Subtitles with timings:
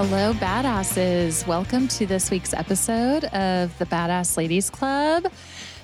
[0.00, 1.44] Hello, badasses.
[1.44, 5.26] Welcome to this week's episode of the Badass Ladies Club.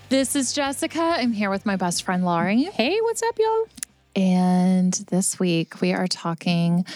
[0.08, 1.00] This is Jessica.
[1.00, 2.62] I'm here with my best friend, Laurie.
[2.62, 3.66] Hey, what's up, y'all?
[4.14, 6.86] And this week we are talking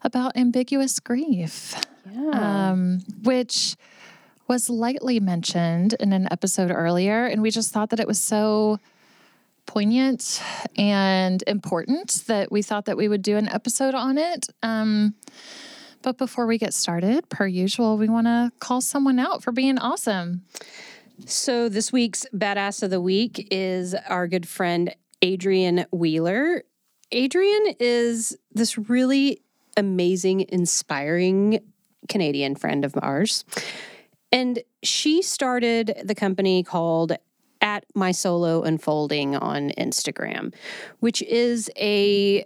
[0.00, 1.78] about ambiguous grief,
[2.10, 2.70] Yeah.
[2.70, 3.76] um, which
[4.48, 7.26] was lightly mentioned in an episode earlier.
[7.26, 8.80] And we just thought that it was so
[9.66, 10.42] poignant
[10.78, 14.46] and important that we thought that we would do an episode on it.
[14.62, 15.16] Um,
[16.02, 19.78] but before we get started, per usual, we want to call someone out for being
[19.78, 20.42] awesome.
[21.26, 26.64] so this week's badass of the week is our good friend Adrian Wheeler.
[27.12, 29.40] Adrian is this really
[29.76, 31.60] amazing, inspiring
[32.08, 33.44] Canadian friend of ours.
[34.32, 37.12] And she started the company called
[37.60, 40.52] at my solo unfolding on Instagram,
[40.98, 42.44] which is a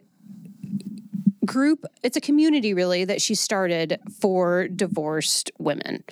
[1.46, 6.04] group, it's a community really that she started for divorced women.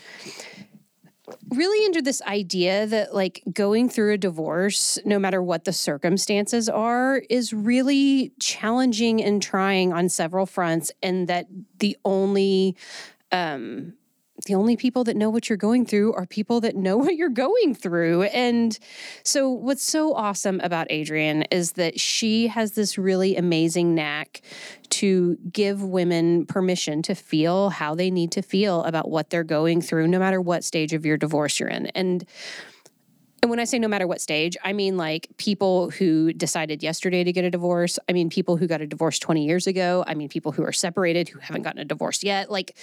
[1.50, 6.68] Really under this idea that like going through a divorce, no matter what the circumstances
[6.68, 11.46] are, is really challenging and trying on several fronts, and that
[11.78, 12.76] the only
[13.32, 13.94] um
[14.46, 17.28] the only people that know what you're going through are people that know what you're
[17.28, 18.24] going through.
[18.24, 18.78] And
[19.22, 24.42] so, what's so awesome about Adrian is that she has this really amazing knack
[24.90, 29.80] to give women permission to feel how they need to feel about what they're going
[29.80, 31.86] through, no matter what stage of your divorce you're in.
[31.88, 32.24] And
[33.44, 37.24] and when I say no matter what stage, I mean like people who decided yesterday
[37.24, 37.98] to get a divorce.
[38.08, 40.02] I mean people who got a divorce 20 years ago.
[40.06, 42.50] I mean people who are separated who haven't gotten a divorce yet.
[42.50, 42.74] Like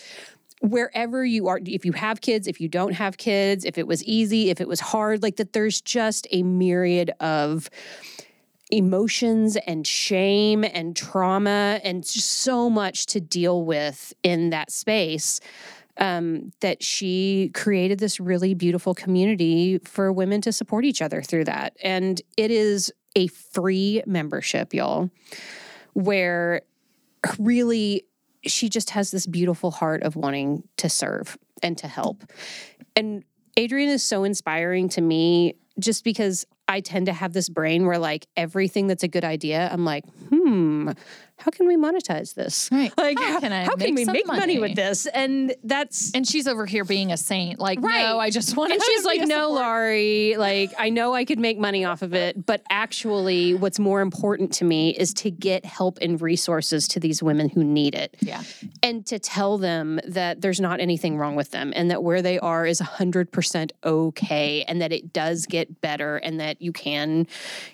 [0.61, 4.03] wherever you are, if you have kids, if you don't have kids, if it was
[4.03, 7.69] easy, if it was hard, like that there's just a myriad of
[8.69, 15.39] emotions and shame and trauma and just so much to deal with in that space
[15.97, 21.43] um, that she created this really beautiful community for women to support each other through
[21.43, 21.75] that.
[21.83, 25.09] And it is a free membership, y'all,
[25.93, 26.61] where
[27.37, 28.05] really
[28.45, 32.23] she just has this beautiful heart of wanting to serve and to help.
[32.95, 33.23] And
[33.57, 37.97] Adrian is so inspiring to me just because I tend to have this brain where
[37.97, 40.89] like everything that's a good idea, I'm like, hmm, Hmm,
[41.37, 42.69] how can we monetize this?
[42.71, 42.91] Right.
[42.97, 44.39] Like How can I how make can we make money?
[44.39, 44.59] money?
[44.59, 45.05] with this?
[45.07, 47.59] And that's And she's over here being a saint.
[47.59, 48.03] Like, Right.
[48.03, 51.39] no, I just want and she's like, no, support." Laurie, like, I know I could
[51.39, 55.65] make money off of it, but actually, what's more important to me is to get
[55.65, 58.43] help and resources to these women who need it Yeah.
[58.83, 62.37] and to tell them that there's not anything wrong with them and that where they
[62.39, 67.25] are is 100% okay and that it does get better and that you can,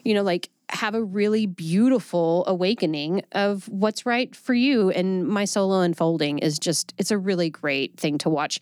[0.04, 4.90] you know, like, have a really beautiful awakening of what's right for you.
[4.90, 8.60] And my solo unfolding is just, it's a really great thing to watch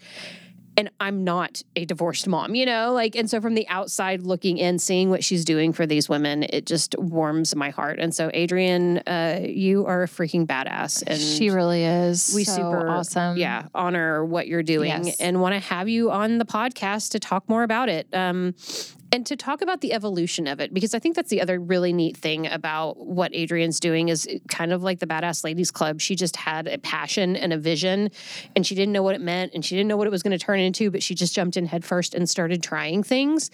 [0.77, 4.57] and I'm not a divorced mom, you know, like, and so from the outside looking
[4.57, 7.97] in, seeing what she's doing for these women, it just warms my heart.
[7.99, 12.33] And so, Adrian, uh, you are a freaking badass, and she really is.
[12.35, 13.37] we so super awesome.
[13.37, 15.21] yeah, honor what you're doing, Yes.
[15.21, 18.07] and want to have you on the podcast to talk more about it.
[18.13, 18.53] Um,
[19.11, 21.93] and to talk about the evolution of it, because I think that's the other really
[21.93, 26.01] neat thing about what Adrian's doing is kind of like the Badass Ladies Club.
[26.01, 28.09] She just had a passion and a vision,
[28.55, 30.37] and she didn't know what it meant, and she didn't know what it was going
[30.37, 33.51] to turn into, but she just jumped in headfirst and started trying things,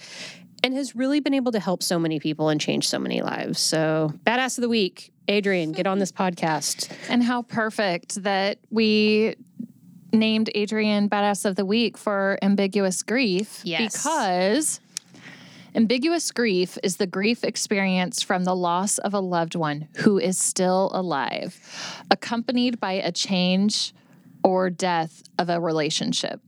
[0.64, 3.60] and has really been able to help so many people and change so many lives.
[3.60, 6.92] So, Badass of the Week, Adrian, get on this podcast.
[7.10, 9.36] And how perfect that we
[10.14, 13.62] named Adrian Badass of the Week for ambiguous grief.
[13.64, 13.98] Yes.
[13.98, 14.80] Because
[15.76, 20.38] ambiguous grief is the grief experienced from the loss of a loved one who is
[20.38, 21.60] still alive,
[22.10, 23.94] accompanied by a change
[24.44, 26.42] or death of a relationship.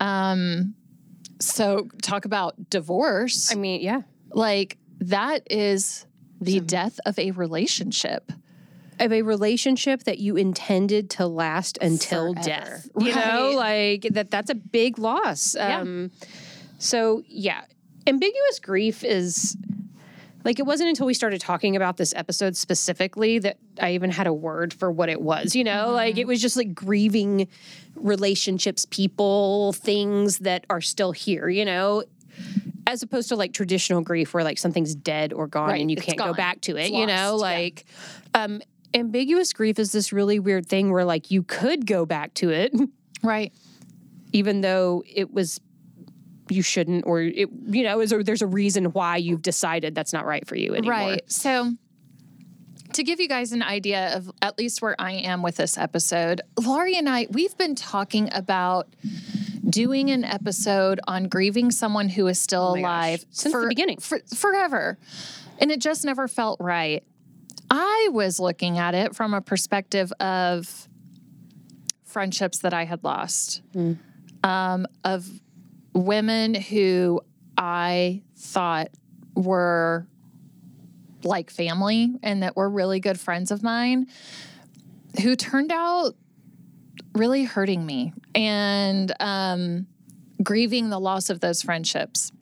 [0.00, 0.74] Um,
[1.40, 3.50] so talk about divorce.
[3.52, 4.02] I mean, yeah.
[4.30, 6.06] like that is
[6.40, 8.32] the death of a relationship.
[9.00, 12.48] of a relationship that you intended to last until Forever.
[12.48, 12.88] death.
[12.98, 15.54] You know, like that that's a big loss.
[15.54, 15.80] Yeah.
[15.80, 16.10] Um
[16.78, 17.62] so yeah,
[18.06, 19.56] ambiguous grief is
[20.44, 24.26] Like it wasn't until we started talking about this episode specifically that I even had
[24.26, 25.90] a word for what it was, you know?
[25.90, 27.48] Like it was just like grieving
[27.96, 32.04] relationships, people, things that are still here, you know?
[32.86, 35.96] As opposed to like traditional grief where like something's dead or gone Right, and you
[35.96, 37.36] it's can't go back to it, you know?
[37.36, 37.56] lost, yeah.
[37.56, 37.84] Like
[38.34, 38.60] um
[38.92, 42.72] ambiguous grief is this really weird thing where like you could go back to it
[43.22, 43.52] Right.
[44.32, 45.60] even though it was
[46.50, 50.26] you shouldn't or it you know is there's a reason why you've decided that's not
[50.26, 50.90] right for you anymore.
[50.92, 51.22] Right.
[51.30, 51.72] So,
[52.92, 56.42] to give you guys an idea of at least where I am with this episode,
[56.62, 58.88] Laurie and I, we've been talking about
[59.68, 62.86] doing an episode on grieving someone who is still Oh my gosh.
[62.88, 63.98] alive Since the beginning.
[63.98, 64.98] for, forever.
[65.58, 67.02] And it just never felt right.
[67.70, 70.88] I was looking at it from a perspective of
[72.04, 73.94] friendships that I had lost, Hmm.
[74.44, 75.28] um, of
[75.94, 77.20] women who
[77.56, 78.88] I thought
[79.34, 80.06] were
[81.22, 84.06] like family and that were really good friends of mine
[85.22, 86.14] who turned out
[87.14, 89.86] really hurting me and um,
[90.42, 92.32] grieving the loss of those friendships.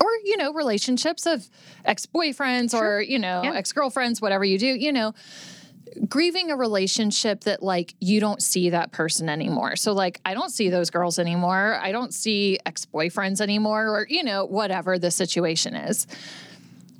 [0.00, 1.48] Or you know relationships of
[1.84, 3.54] ex-boyfriends or you know Yeah.
[3.54, 5.14] ex-girlfriends whatever you do you know
[6.08, 10.50] grieving a relationship that like you don't see that person anymore so like i don't
[10.50, 15.74] see those girls anymore i don't see ex-boyfriends anymore or you know whatever the situation
[15.74, 16.06] is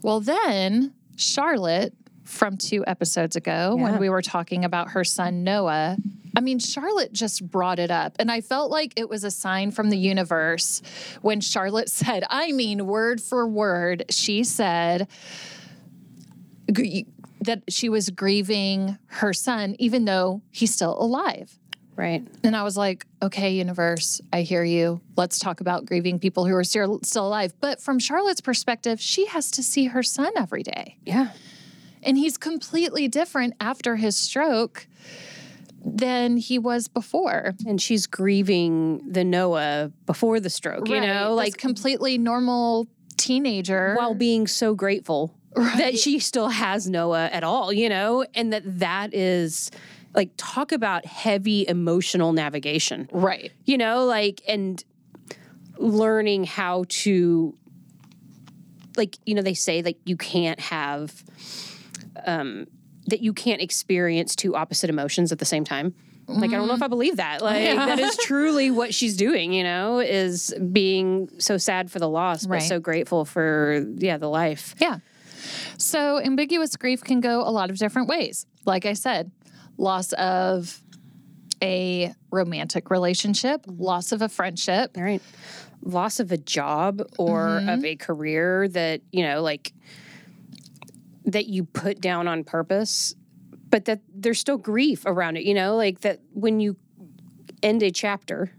[0.02, 1.94] well then charlotte
[2.24, 3.82] from two episodes ago Yeah.
[3.82, 5.96] when we were talking about her son noah
[6.34, 8.16] I mean, Charlotte just brought it up.
[8.18, 10.80] And I felt like it was a sign from the universe
[11.20, 15.08] when Charlotte said, I mean, word for word, she said
[17.44, 21.58] that she was grieving her son, even though he's still alive.
[21.94, 22.26] Right.
[22.42, 25.00] And I was like, okay, universe, I hear you.
[25.16, 27.52] Let's talk about grieving people who are still, still alive.
[27.60, 30.96] But from Charlotte's perspective, she has to see her son every day.
[31.04, 31.32] Yeah.
[32.02, 34.86] And he's completely different after his stroke
[35.84, 37.54] than he was before.
[37.66, 42.88] And she's grieving the Noah before the stroke, you Right, know, this like completely normal
[43.18, 43.94] teenager.
[43.96, 45.76] while being so grateful Right.
[45.78, 49.70] that she still has Noah at all, you know, and that that is
[50.14, 53.08] like talk about heavy emotional navigation.
[53.12, 53.50] right.
[53.64, 54.82] you know like and
[55.78, 57.54] learning how to
[58.96, 61.24] like you know they say like you can't have
[62.26, 62.66] um
[63.06, 65.94] that you can't experience two opposite emotions at the same time
[66.28, 69.52] like i don't know if i believe that like that is truly what she's doing
[69.52, 74.28] you know is being so sad for the loss but so grateful for yeah the
[74.28, 74.98] life Yeah.
[75.78, 78.46] So ambiguous grief can go a lot of different ways.
[78.64, 79.30] Like I said,
[79.76, 80.82] loss of
[81.62, 84.96] a romantic relationship, loss of a friendship.
[84.96, 85.22] All right.
[85.82, 87.68] Loss of a job or mm-hmm.
[87.68, 89.72] of a career that, you know, like
[91.24, 93.14] that you put down on purpose,
[93.70, 96.76] but that there's still grief around it, you know, like that when you
[97.62, 98.52] end a chapter,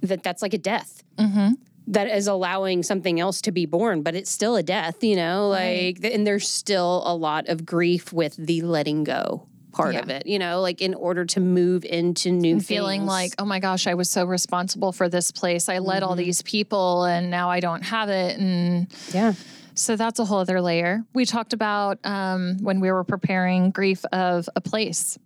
[0.00, 1.02] that that's like a death.
[1.16, 1.52] Mm-hmm.
[1.88, 5.48] That is allowing something else to be born, but it's still a death, you know,
[5.48, 10.00] like, and there's still a lot of grief with the letting go part Yeah.
[10.00, 13.08] of it, you know, like in order to move into new Feeling things.
[13.08, 15.68] like, oh my gosh, I was so responsible for this place.
[15.68, 16.18] I led all Mm-hmm.
[16.24, 18.38] these people and now I don't have it.
[18.38, 19.34] And yeah.
[19.74, 21.04] so that's a whole other layer.
[21.14, 25.16] We talked about um, when we were preparing grief of a place,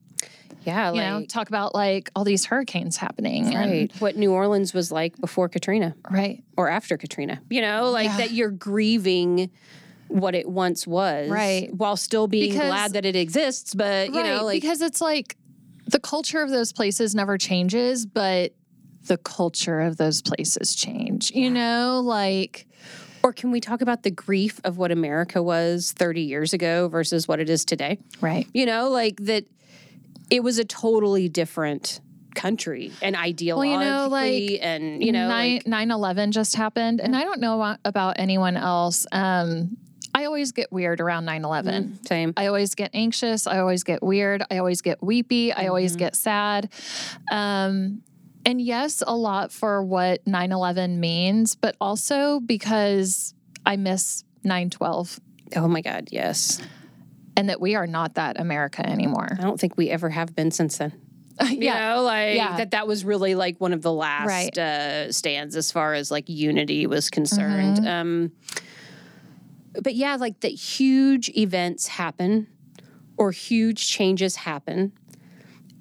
[0.64, 3.46] Yeah, you like know, talk about like all these hurricanes happening.
[3.54, 3.92] and- right.
[4.00, 6.42] What New Orleans was like before Katrina right.
[6.56, 7.40] or after Katrina.
[7.50, 8.16] You know, like Yeah.
[8.19, 9.50] that you're grieving
[10.08, 11.72] what it once was, Right.
[11.74, 15.36] While still being Because- glad that it exists, but you know, like because it's like
[15.86, 18.52] the culture of those places never changes, but
[19.06, 21.32] the culture of those places change.
[21.34, 22.66] You know, like
[23.24, 27.26] or can we talk about the grief of what America was 30 years ago versus
[27.28, 27.98] what it is today?
[28.20, 28.46] right.
[28.52, 29.44] You know, like that
[30.32, 32.01] it was a totally different
[32.34, 37.01] country and ideologically you know, like, and you know, nine like, nine eleven just happened,
[37.01, 39.06] and I don't know about anyone else.
[39.12, 39.77] Um,
[40.15, 42.05] I always get weird around 9 11.
[42.05, 42.34] same.
[42.36, 43.46] I always get anxious.
[43.46, 44.43] I always get weird.
[44.51, 45.53] I always get weepy.
[45.55, 45.98] I always Mm-hmm.
[46.01, 46.69] get sad.
[47.31, 48.03] Um,
[48.44, 53.32] and yes, a lot for what 9 11 means, but also because
[53.65, 55.19] I miss 9 12
[55.56, 56.60] Oh my God, yes.
[57.36, 59.36] And that we are not that America anymore.
[59.39, 60.93] I don't think we ever have been since then.
[61.51, 61.94] You yeah.
[61.94, 62.56] know, like Yeah.
[62.58, 64.56] that that was really like one of the last Right.
[64.58, 67.79] uh, stands as far as like unity was concerned.
[67.79, 67.86] Mm-hmm.
[67.86, 68.32] Um,
[69.82, 72.46] but yeah, like that huge events happen
[73.17, 74.93] or huge changes happen.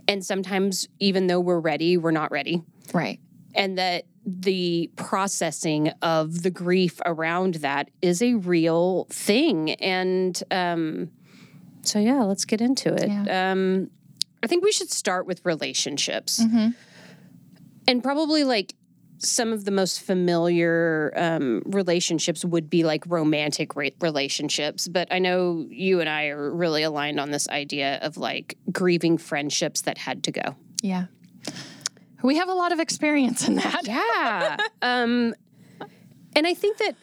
[0.08, 2.64] And sometimes, even though we're ready, we're not ready.
[2.94, 3.20] Right.
[3.54, 9.72] And that the processing of the grief around that is a real thing.
[9.74, 11.12] And um,
[11.84, 13.10] so, yeah, let's get into it.
[13.10, 13.52] Yeah.
[13.52, 13.90] Um,
[14.44, 16.40] I think we should start with relationships.
[17.88, 18.76] And probably like
[19.18, 24.88] some of the most familiar um, relationships would be like romantic ra- relationships.
[24.88, 29.18] But I know you and I are really aligned on this idea of like grieving
[29.18, 30.56] friendships that had to go.
[30.82, 31.06] Yeah.
[32.24, 33.82] We have a lot of experience in that.
[33.84, 34.58] Yeah.
[34.82, 35.36] um,
[36.36, 36.96] and I think that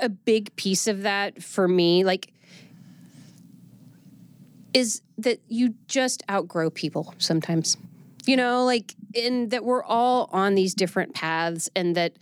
[0.00, 2.32] a big piece of that for me, like,
[4.74, 7.76] is that you just outgrow people sometimes.
[8.24, 12.12] You know, like, in that we're all on these different paths, and that,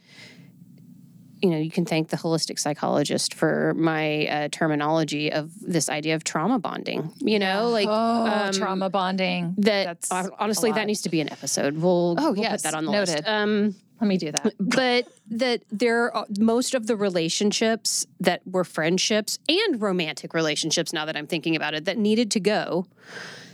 [1.42, 6.14] you know, you can thank the holistic psychologist for my uh, terminology of this idea
[6.14, 7.12] of trauma bonding.
[7.18, 9.54] You know, like, Oh, um, trauma bonding.
[9.58, 11.76] that That's honestly, that needs to be an episode.
[11.76, 13.12] We'll, Oh, we'll yes, put that on the list.
[13.12, 13.28] noted.
[13.28, 14.54] Um, Let me do that.
[14.60, 21.04] but that there are most of the relationships that were friendships and romantic relationships now
[21.04, 22.86] that i'm thinking about it that needed to go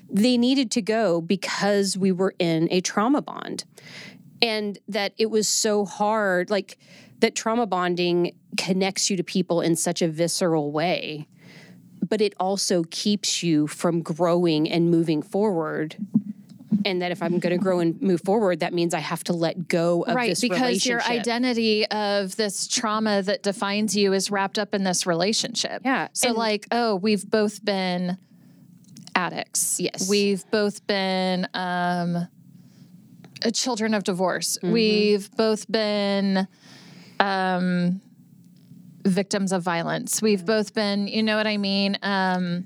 [0.08, 3.64] they needed to go because we were in a trauma bond
[4.40, 6.78] and that it was so hard like
[7.20, 11.26] that trauma bonding connects you to people in such a visceral way
[12.08, 15.96] but it also keeps you from growing and moving forward
[16.84, 19.32] and that if i'm going to grow and move forward that means i have to
[19.32, 20.16] let go of this relationship.
[20.16, 24.82] right this because your identity of this trauma that defines you is wrapped up in
[24.84, 28.18] this relationship Yeah, so and- like oh we've both been
[29.14, 30.08] addicts Yes.
[30.10, 32.28] we've both been um
[33.44, 34.72] uh, children of divorce Mm-hmm.
[34.72, 36.46] we've both been
[37.20, 38.00] um
[39.04, 42.64] victims of violence we've both been you know what i mean um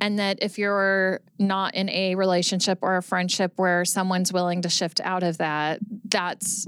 [0.00, 4.68] and that if you're not in a relationship or a friendship where someone's willing to
[4.68, 6.66] shift out of that that's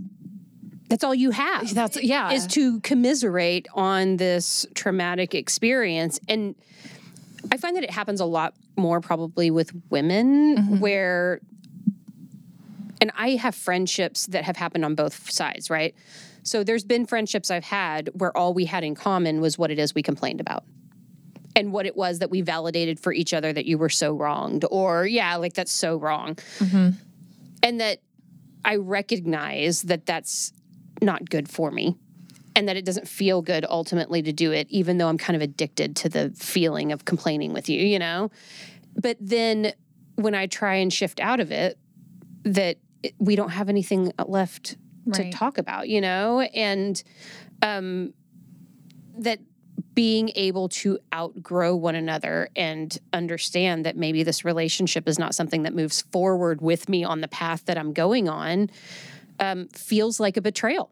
[0.91, 1.73] that's all you have.
[1.73, 2.33] that's yeah.
[2.33, 6.21] Is to commiserate on this traumatic experience.
[6.29, 6.55] And
[7.51, 10.79] i find that it happens a lot more probably with women mm-hmm.
[10.79, 11.41] where
[13.01, 15.95] and i have friendships that have happened on both sides right?
[16.43, 19.79] So there's been friendships i've had where all we had in common was what it
[19.79, 20.65] is we complained about
[21.57, 24.64] and what it was that we validated for each other that you were so wronged
[24.71, 26.38] or yeah like that's so wrong.
[27.62, 27.99] And that
[28.64, 30.52] i recognize that that's
[31.02, 31.97] not good for me
[32.54, 35.40] and that it doesn't feel good ultimately to do it even though i'm kind of
[35.42, 38.30] addicted to the feeling of complaining with you you know?
[39.00, 39.73] But then
[40.16, 41.78] when i try and shift out of it
[42.45, 44.76] that it- we don't have anything left
[45.14, 46.40] to talk about you know?
[46.40, 47.02] And
[47.62, 48.12] um
[49.19, 49.38] that
[49.95, 55.63] being able to outgrow one another and understand that maybe this relationship is not something
[55.63, 58.71] that moves forward with me on the path that I'm going on
[59.39, 60.91] um, feels like a betrayal.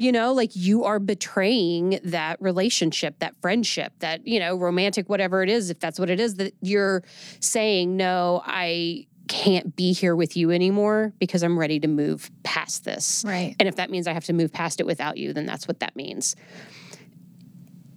[0.00, 5.42] You know, like you are betraying that relationship, that friendship, that, you know, romantic, whatever
[5.42, 7.02] it is, if that's what it is, that you're
[7.40, 12.84] saying, no, I can't be here with you anymore because I'm ready to move past
[12.84, 13.24] this.
[13.26, 13.56] Right.
[13.58, 15.80] And if that means I have to move past it without you, then that's what
[15.80, 16.36] that means.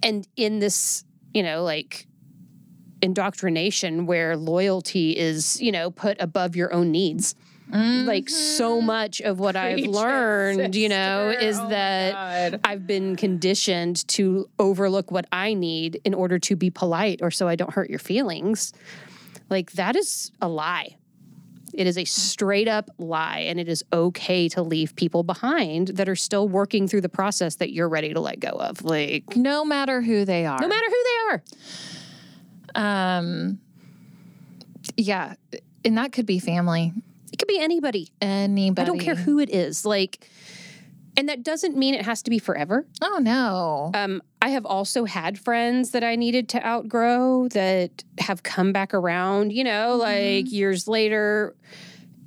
[0.04, 2.06] And in this, you know, like
[3.02, 7.34] indoctrination where loyalty is, you know, put above your own needs.
[7.72, 12.86] Like so much of what I've Preach it, learned, you know, is Oh that I've
[12.86, 17.56] been conditioned to overlook what I need in order to be polite or so I
[17.56, 18.72] don't hurt your feelings.
[19.48, 20.96] Like that is a lie.
[21.74, 26.08] It is a straight up lie, and it is okay to leave people behind that
[26.08, 28.84] are still working through the process that you're ready to let go of.
[28.84, 31.42] Like, no matter who they are no matter who they are.
[33.20, 33.58] um
[34.96, 35.34] yeah
[35.84, 36.92] and that could be family
[37.32, 38.10] It could be anybody.
[38.20, 39.84] anybody I don't care who it is.
[39.84, 40.30] Like,
[41.16, 42.86] and that doesn't mean it has to be forever.
[43.02, 48.42] oh no Um, I have also had friends that I needed to outgrow that have
[48.42, 51.54] come back around, you know, like years later.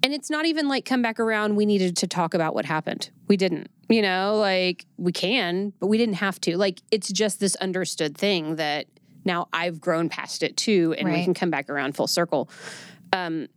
[0.02, 3.12] And it's not even like come back around, we needed to talk about what happened.
[3.28, 6.58] We didn't, you know, like we can, but we didn't have to.
[6.58, 8.88] Like it's just this understood thing that
[9.24, 12.50] now I've grown past it too, and we can come back around full circle.
[13.14, 13.48] Um,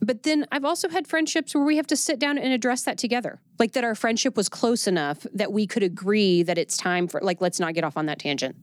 [0.00, 2.98] but then I've also had friendships where we have to sit down and address that
[2.98, 3.40] together.
[3.58, 7.20] Like that our friendship was close enough that we could agree that it's time for,
[7.20, 8.56] like, let's not get off on that tangent.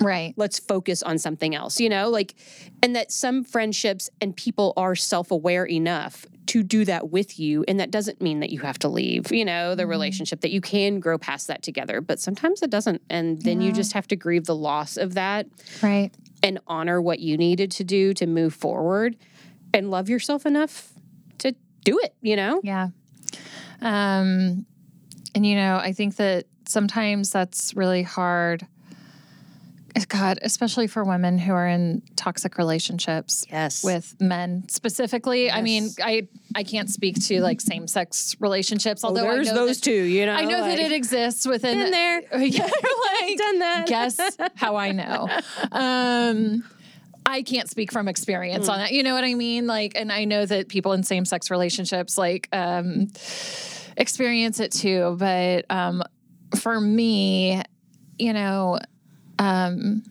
[0.00, 2.08] right Let's focus on something else, you know?
[2.08, 2.34] Like,
[2.82, 7.64] and that some friendships and people are self aware enough to do that with you.
[7.68, 9.90] And that doesn't mean that you have to leave, you know, the mm-hmm.
[9.90, 12.00] relationship, that you can grow past that together.
[12.00, 13.02] But sometimes it doesn't.
[13.08, 15.46] And then you just have to grieve the loss of that
[15.82, 16.10] right
[16.42, 19.16] and honor what you needed to do to move forward
[19.74, 20.92] and love yourself enough
[21.38, 22.60] to do it, you know?
[22.64, 22.88] yeah
[23.80, 24.66] Um,
[25.34, 28.66] and you know, I think that sometimes that's really hard.
[30.08, 33.84] God, especially for women who are in toxic relationships Yes.
[33.84, 35.50] with men specifically.
[35.50, 39.66] I mean, I I can't speak to like same sex relationships, although there's I know
[39.66, 40.32] those that, two, you know.
[40.34, 42.22] I know like, that it exists within Been there.
[42.40, 42.62] Yeah,
[43.20, 43.84] like, done that.
[43.88, 44.18] guess
[44.56, 45.28] how I know.
[45.72, 46.64] Um,
[47.30, 48.72] I can't speak from experience Hmm.
[48.72, 48.92] on that.
[48.92, 49.66] You know what I mean?
[49.66, 53.08] Like, and I know that people in same sex relationships like um,
[53.96, 55.16] experience it too.
[55.18, 56.02] But um,
[56.58, 57.62] for me,
[58.18, 58.78] you know,
[59.38, 60.02] um,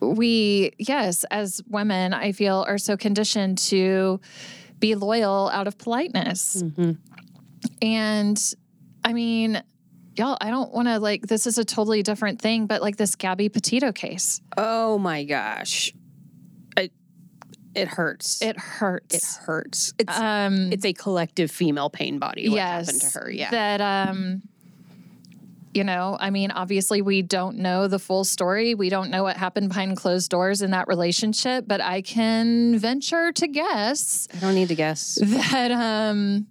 [0.00, 4.20] we, yes, as women, I feel are so conditioned to
[4.78, 6.62] be loyal out of politeness.
[7.82, 8.54] And
[9.04, 9.62] I mean,
[10.18, 13.16] y'all, I don't want to like, this is a totally different thing, but like this
[13.16, 15.92] Gabby Petito case, Oh my gosh.
[16.76, 16.92] It
[17.74, 18.40] it hurts.
[18.42, 19.14] it hurts.
[19.14, 19.94] it hurts.
[19.98, 23.30] It's um, it's a collective female pain body what yes, happened to her.
[23.30, 23.50] Yeah.
[23.50, 24.42] That, um,
[25.74, 28.74] you know, I mean, obviously, we don't know the full story.
[28.74, 33.30] We don't know what happened behind closed doors in that relationship, but I can venture
[33.32, 35.18] to guess I don't need to guess.
[35.22, 36.46] that um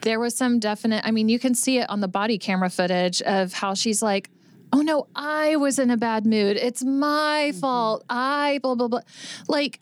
[0.00, 3.20] there was some definite I mean you can see it on the body camera footage
[3.22, 4.30] of how she's like
[4.72, 7.58] oh no I was in a bad mood it's my Mm-hmm.
[7.60, 9.00] fault I blah blah blah
[9.48, 9.80] like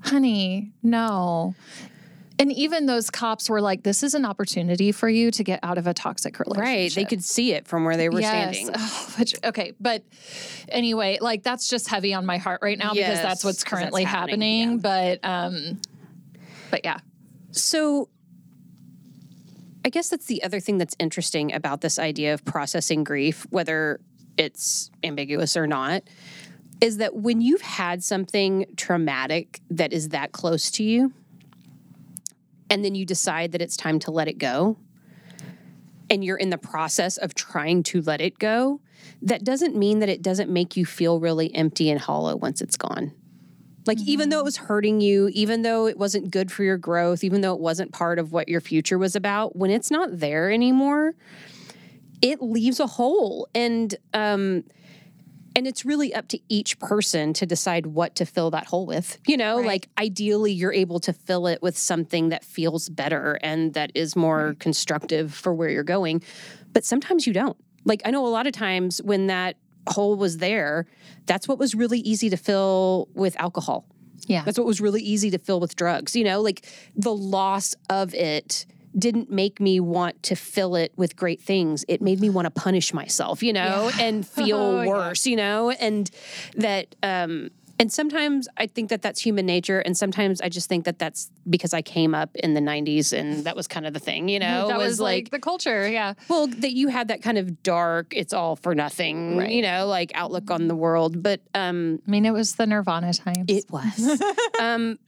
[0.00, 1.54] honey no
[2.38, 5.78] and even those cops were like this is an opportunity for you to get out
[5.78, 6.92] of a toxic relationship Right.
[6.94, 8.70] They could see it from where they were standing.
[8.74, 10.02] Oh, which, okay, but
[10.68, 13.78] anyway, like that's just heavy on my heart right now because Yes, that's what's 'cause
[13.78, 14.78] that's currently happening, happening.
[14.78, 15.80] But um,
[16.70, 16.98] but yeah,
[17.52, 18.08] So
[19.84, 24.00] I guess that's the other thing that's interesting about this idea of processing grief, whether
[24.38, 26.04] it's ambiguous or not,
[26.80, 31.12] is that when you've had something traumatic that is that close to you,
[32.70, 34.76] and then you decide that it's time to let it go,
[36.08, 38.80] and you're in the process of trying to let it go,
[39.20, 42.76] that doesn't mean that it doesn't make you feel really empty and hollow once it's
[42.76, 43.12] gone.
[43.86, 47.24] Like, even though it was hurting you, even though it wasn't good for your growth,
[47.24, 50.50] even though it wasn't part of what your future was about, when it's not there
[50.52, 51.14] anymore,
[52.20, 53.48] it leaves a hole.
[53.54, 54.64] And, um,
[55.54, 59.18] and it's really up to each person to decide what to fill that hole with.
[59.26, 59.66] You know, Right.
[59.66, 64.16] like ideally, you're able to fill it with something that feels better and that is
[64.16, 66.22] more constructive for where you're going.
[66.72, 67.56] But sometimes you don't.
[67.84, 69.56] Like, I know a lot of times when that
[69.88, 70.86] hole was there,
[71.26, 73.84] that's what was really easy to fill with alcohol.
[74.26, 76.14] yeah, That's what was really easy to fill with drugs.
[76.16, 76.64] You know, like
[76.96, 78.66] the loss of it
[78.98, 81.82] didn't make me want to fill it with great things.
[81.88, 84.88] It made me want to punish myself, you know, and feel Oh, yeah.
[84.88, 86.10] worse, you know, and
[86.56, 89.80] that, um, and sometimes I think that that's human nature.
[89.80, 93.44] And sometimes I just think that that's because I came up in the 90s and
[93.44, 95.88] that was kind of the thing, you know, that was like the culture.
[95.88, 99.50] Yeah, well, that you had that kind of dark, it's all for nothing, Right.
[99.50, 101.22] you know, like outlook on the world.
[101.22, 103.44] But um, I mean, it was the Nirvana times.
[103.48, 104.22] it was.
[104.60, 104.98] um,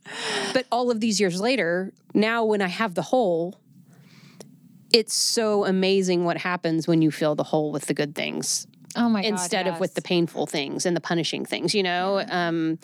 [0.52, 3.60] but all of these years later, now when I have the hole,
[4.92, 9.08] it's so amazing what happens when you fill the hole with the good things oh
[9.08, 12.24] my god, instead of with the painful things and the punishing things, you know?
[12.28, 12.78] Um,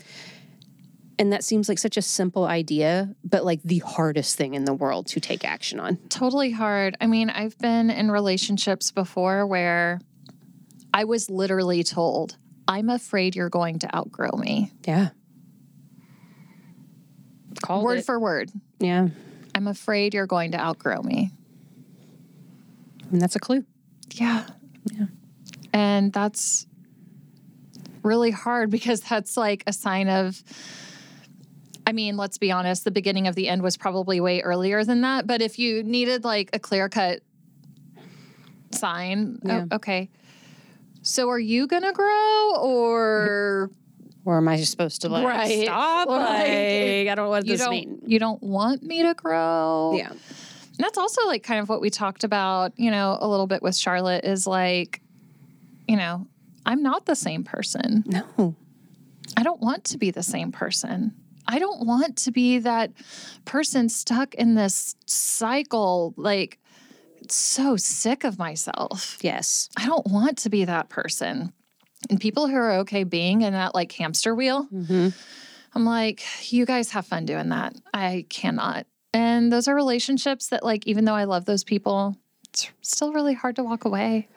[1.19, 4.73] and that seems like such a simple idea, but like the hardest thing in the
[4.73, 5.99] world to take action on.
[6.09, 6.97] totally hard.
[6.99, 10.01] I mean, I've been in relationships before where
[10.95, 15.11] I was literally told, "I'm afraid you're going to outgrow me." Yeah.
[17.63, 18.07] Called word it.
[18.07, 18.51] for word.
[18.79, 19.09] yeah.
[19.55, 21.33] I'm afraid you're going to outgrow me.
[23.11, 23.65] And that's a clue.
[24.15, 24.47] Yeah.
[24.93, 25.07] Yeah.
[25.73, 26.67] And that's
[28.03, 30.43] really hard because that's like a sign of
[31.87, 35.01] I mean, let's be honest, the beginning of the end was probably way earlier than
[35.01, 37.21] that, but if you needed like a clear-cut
[38.73, 39.65] sign, oh, Yeah.
[39.71, 40.09] oh, okay.
[41.03, 43.71] So are you going to grow or
[44.25, 45.65] Or am I just supposed to like Right.
[45.65, 46.09] stop?
[46.09, 47.67] Like, Like, I don't know what you this
[48.07, 49.95] you don't want me to grow?
[49.97, 50.11] Yeah.
[50.11, 50.19] And
[50.79, 53.77] that's also like kind of what we talked about, you know, a little bit with
[53.77, 55.01] Charlotte is like,
[55.91, 56.29] you know,
[56.65, 58.05] I'm not the same person.
[58.07, 58.55] No.
[59.37, 61.15] I don't want to be the same person.
[61.49, 62.93] I don't want to be that
[63.45, 66.59] person stuck in this cycle, like
[67.29, 69.19] so sick of myself.
[69.21, 69.69] Yes.
[69.77, 71.53] I don't want to be that person.
[72.09, 75.09] And people who are okay being in that like hamster wheel, Mm-hmm.
[75.73, 76.23] I'm like,
[76.53, 77.77] you guys have fun doing that.
[77.95, 78.87] I cannot.
[79.13, 82.17] And those are relationships that, like, even though I love those people,
[82.49, 84.29] it's still really hard to walk away.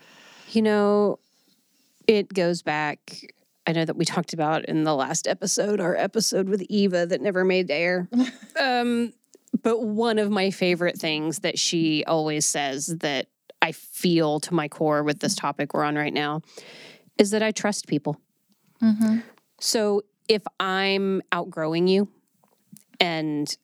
[0.52, 1.20] You know,
[2.08, 3.26] it goes back.
[3.66, 7.22] I know that we talked about in the last episode, our episode with Eva that
[7.22, 8.10] never made air.
[8.60, 9.14] um,
[9.62, 13.28] But one of my favorite things that she always says that
[13.62, 16.42] I feel to my core with this topic we're on right now
[17.18, 18.20] is that I trust people.
[18.82, 19.20] Mm-hmm.
[19.60, 22.10] So if I'm outgrowing you
[23.00, 23.56] and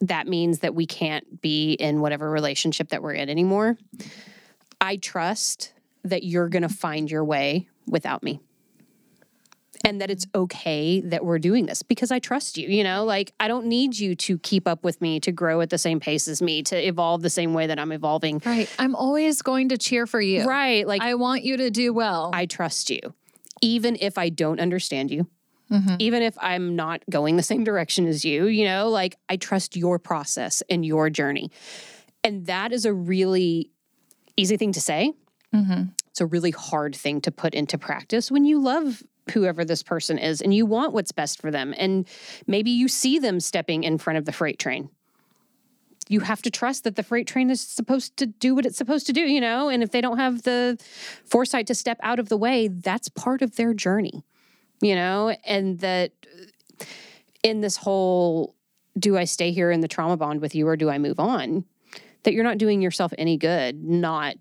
[0.00, 3.76] that means that we can't be in whatever relationship that we're in anymore,
[4.80, 5.72] I trust
[6.04, 8.40] that you're going to find your way without me.
[9.84, 12.68] And that it's okay that we're doing this because I trust you.
[12.68, 15.70] You know, like I don't need you to keep up with me, to grow at
[15.70, 18.42] the same pace as me, to evolve the same way that I'm evolving.
[18.44, 18.68] Right.
[18.78, 20.44] I'm always going to cheer for you.
[20.44, 20.86] Right.
[20.86, 22.30] Like I want you to do well.
[22.34, 22.98] I trust you,
[23.62, 25.28] even if I don't understand you,
[25.70, 25.96] Mhm.
[26.00, 29.76] even if I'm not going the same direction as you, you know, like I trust
[29.76, 31.50] your process and your journey.
[32.24, 33.70] And that is a really
[34.36, 35.12] easy thing to say.
[35.54, 35.92] Mhm.
[36.18, 40.18] It's a really hard thing to put into practice when you love whoever this person
[40.18, 41.72] is and you want what's best for them.
[41.78, 42.08] And
[42.48, 44.90] maybe you see them stepping in front of the freight train.
[46.08, 49.06] You have to trust that the freight train is supposed to do what it's supposed
[49.06, 49.68] to do, you know?
[49.68, 50.76] And if they don't have the
[51.24, 54.24] foresight to step out of the way, that's part of their journey,
[54.80, 55.36] you know?
[55.44, 56.84] And that uh,
[57.44, 58.56] in this whole
[58.98, 61.64] do I stay here in the trauma bond with you or do I move on?
[62.24, 64.34] That you're not doing yourself any good, not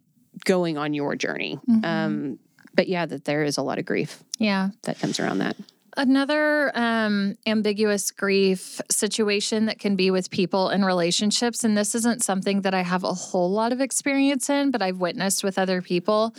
[0.45, 1.59] going on your journey.
[1.83, 2.39] Um,
[2.73, 4.69] but yeah, that there is a lot of grief Yeah.
[4.83, 5.55] that comes around that.
[5.95, 12.23] Another um, ambiguous grief situation that can be with people in relationships, and this isn't
[12.23, 15.81] something that I have a whole lot of experience in, but I've witnessed with other
[15.81, 16.35] people,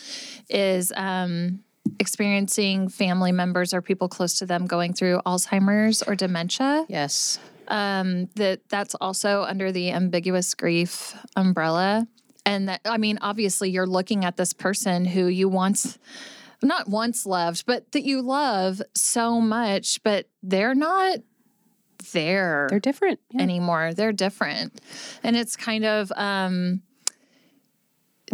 [0.48, 1.58] is um,
[1.98, 6.86] experiencing family members or people close to them going through Alzheimer's or dementia.
[6.88, 7.40] Yes.
[7.66, 12.06] um, that that's also under the ambiguous grief umbrella.
[12.48, 15.98] And that, I mean, obviously, you're looking at this person who you once,
[16.62, 21.18] not once loved, but that you love so much, but they're not
[22.12, 23.20] there They're different.
[23.30, 23.42] Yeah.
[23.42, 23.92] anymore.
[23.92, 24.80] They're different.
[25.22, 26.82] And it's kind of um,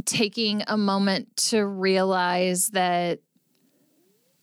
[0.05, 3.20] taking a moment to realize that,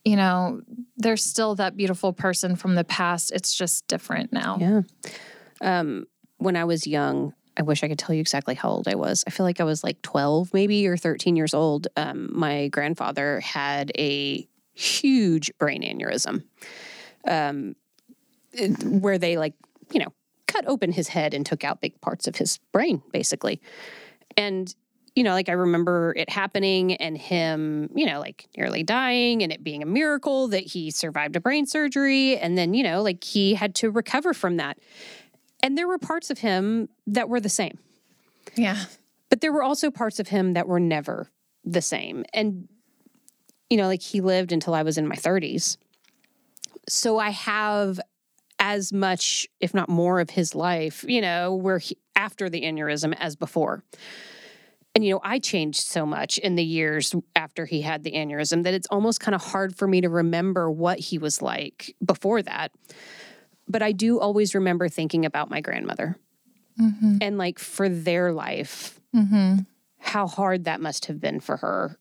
[0.03, 0.61] you know,
[0.97, 3.31] there's still that beautiful person from the past.
[3.31, 4.57] It's just different now.
[4.59, 4.81] Yeah.
[5.61, 6.07] Um,
[6.37, 9.23] when I was young, I wish I could tell you exactly how old I was.
[9.27, 11.87] I feel like I was like 12, maybe, or 13 years old.
[11.97, 16.43] Um, my grandfather had a huge brain aneurysm
[17.27, 17.75] um,
[18.85, 19.53] where they, like,
[19.91, 20.13] you know,
[20.47, 23.61] cut open his head and took out big parts of his brain, basically.
[24.37, 24.73] And,
[25.15, 29.51] you know, like I remember it happening and him, you know, like nearly dying and
[29.51, 32.37] it being a miracle that he survived a brain surgery.
[32.37, 34.77] And then, you know, like he had to recover from that.
[35.63, 37.77] And there were parts of him that were the same,
[38.55, 38.85] Yeah.
[39.29, 41.29] but there were also parts of him that were never
[41.63, 42.25] the same.
[42.33, 42.67] And,
[43.69, 45.77] you know, like he lived until I was in my 30s.
[46.89, 47.99] So I have
[48.59, 53.15] as much, if not more, of his life, you know, where he, after the aneurysm
[53.19, 53.83] as before.
[54.93, 58.63] And, you know, I changed so much in the years after he had the aneurysm
[58.63, 62.41] that it's almost kind of hard for me to remember what he was like before
[62.41, 62.71] that.
[63.71, 66.17] But I do always remember thinking about my grandmother
[66.79, 67.17] Mm-hmm.
[67.21, 69.59] and, like, for their life, Mm-hmm.
[69.99, 71.97] how hard that must have been for her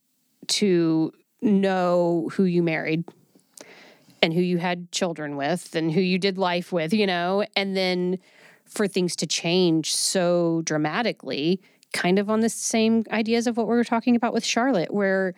[0.47, 3.05] to know who you married
[4.23, 7.77] and who you had children with and who you did life with, you know, and
[7.77, 8.19] then
[8.65, 11.61] for things to change so dramatically,
[11.93, 15.35] kind of on the same ideas of what we were talking about with Charlotte, where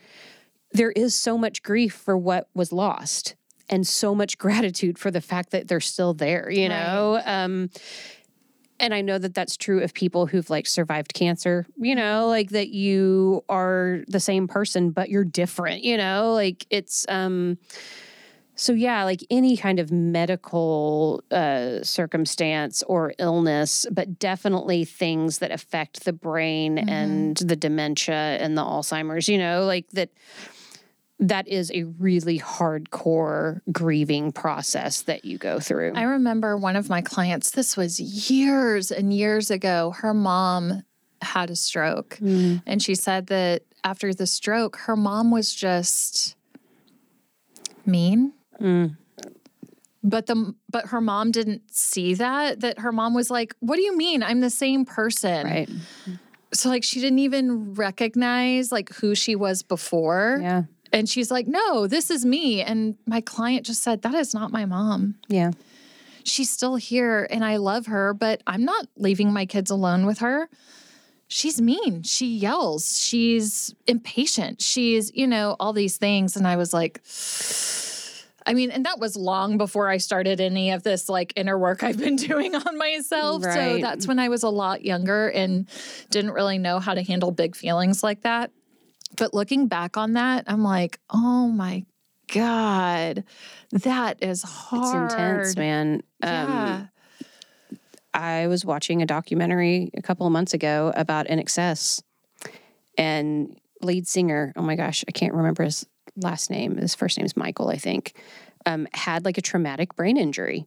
[0.73, 3.35] there is so much grief for what was lost
[3.73, 6.69] and so much gratitude for the fact that they're still there, you Right.
[6.69, 7.23] know?
[7.25, 7.71] Um,
[8.81, 12.51] and I know that that's true of people who've like survived cancer, you know, like
[12.51, 17.59] that you are the same person, but you're different, you know, like it's, um,
[18.55, 25.51] so yeah, like any kind of medical uh, circumstance or illness, but definitely things that
[25.51, 26.89] affect the brain Mhm.
[26.89, 30.11] and the dementia and the Alzheimer's, you know, like that
[31.23, 35.93] that is a really hardcore grieving process that you go through.
[35.95, 39.93] I remember one of my clients, this was years and years ago.
[39.97, 40.83] Her mom
[41.23, 42.19] had a stroke.
[42.21, 42.63] Mm.
[42.67, 46.35] And she said that after the stroke, her mom was just
[47.87, 48.33] mean.
[48.61, 48.97] Mm.
[50.03, 52.59] But the but her mom didn't see that.
[52.61, 54.25] That her mom was like, "What do you mean?
[54.25, 55.71] I'm the same person." Right.
[56.53, 60.41] So like she didn't even recognize like who she was before.
[60.43, 60.65] Yeah.
[60.93, 64.53] And she's like, "No, this is me." And my client just said, "That is not
[64.53, 65.53] my mom." Yeah.
[66.25, 70.19] she's still here and I love her, but I'm not leaving my kids alone with
[70.21, 70.49] her.
[71.27, 72.03] She's mean.
[72.05, 72.97] She yells.
[72.97, 74.63] She's impatient.
[74.63, 76.37] She's, you know, all these things.
[76.37, 77.01] And I was like,
[78.47, 81.83] I mean, and that was long before I started any of this like inner work
[81.83, 83.45] I've been doing on myself.
[83.45, 83.55] Right.
[83.55, 85.69] So that's when I was a lot younger and
[86.11, 88.51] didn't really know how to handle big feelings like that.
[89.17, 91.85] But looking back on that, I'm like, oh my
[92.33, 93.25] God,
[93.73, 95.05] that is hard.
[95.05, 96.03] It's intense, man.
[96.23, 96.75] Yeah.
[96.75, 96.89] Um,
[98.15, 102.03] I was watching a documentary a couple of months ago about INXS
[102.99, 106.77] and lead singer, oh my gosh, I can't remember his last name.
[106.77, 108.15] His first name is Michael, I think,
[108.67, 110.67] um, had like a traumatic brain injury.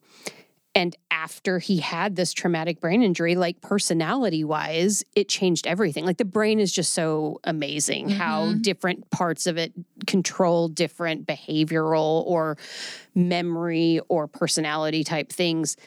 [0.75, 6.05] And after he had this traumatic brain injury, like personality wise, it changed everything.
[6.05, 8.61] Like the brain is just so amazing how Mhm.
[8.61, 9.71] different parts of it
[10.05, 12.57] control different behavioral or
[13.15, 15.77] memory or personality type things.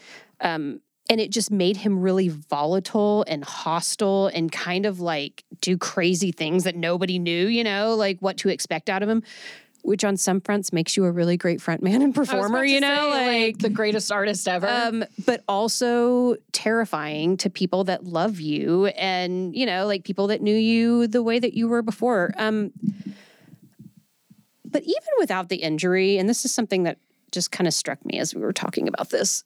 [0.40, 5.76] Um, and it just made him really volatile and hostile and kind of like do
[5.78, 9.22] crazy things that nobody knew, you know, like what to expect out of him,
[9.88, 13.46] which on some fronts makes you a really great frontman and performer, you know, say,
[13.46, 14.68] like the greatest artist ever.
[14.68, 20.42] um, but also terrifying to people that love you and, you know, like people that
[20.42, 22.34] knew you the way that you were before.
[22.36, 22.70] Um,
[24.66, 26.98] but even without the injury, and this is something that
[27.32, 29.42] just kind of struck me as we were talking about this.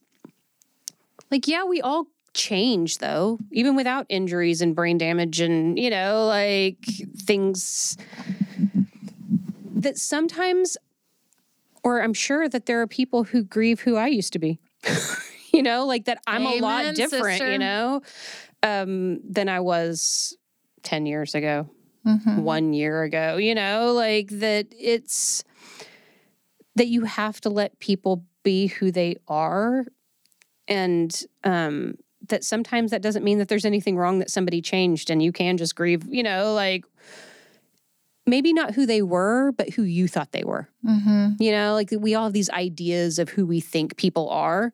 [1.31, 6.26] Like, yeah, we all change though, even without injuries and brain damage and, you know,
[6.26, 6.85] like
[7.16, 7.96] things
[9.82, 10.76] that sometimes
[11.84, 14.60] or I'm sure that there are people who grieve who I used to be.
[15.52, 17.50] you know, like that I'm a lot different, sister.
[17.52, 18.02] you know,
[18.62, 20.36] um, than I was
[20.82, 21.68] 10 years ago,
[22.06, 22.42] Mhm.
[22.42, 25.44] one year ago, you know, like that it's
[26.76, 29.84] that you have to let people be who they are.
[30.68, 31.96] And um,
[32.28, 35.56] that sometimes that doesn't mean that there's anything wrong that somebody changed and you can
[35.58, 36.84] just grieve, you know, like
[38.26, 40.68] maybe not who they were, but who you thought they were.
[40.85, 41.40] Mhm.
[41.40, 44.72] You know, like we all have these ideas of who we think people are.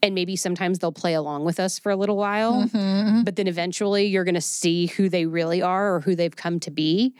[0.00, 3.24] And maybe sometimes they'll play along with us for a little while, Mhm.
[3.24, 6.60] but then eventually you're going to see who they really are or who they've come
[6.60, 7.14] to be.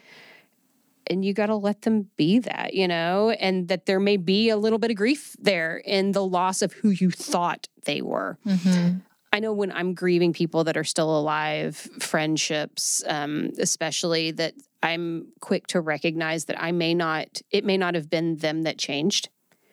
[1.10, 4.48] And you got to let them be that, you know, and that there may be
[4.50, 8.38] a little bit of grief there in the loss of who you thought they were.
[8.46, 9.00] Mhm.
[9.32, 15.28] I know when I'm grieving people that are still alive, friendships, um, especially that I'm
[15.40, 19.28] quick to recognize that I may not, it may not have been them that changed.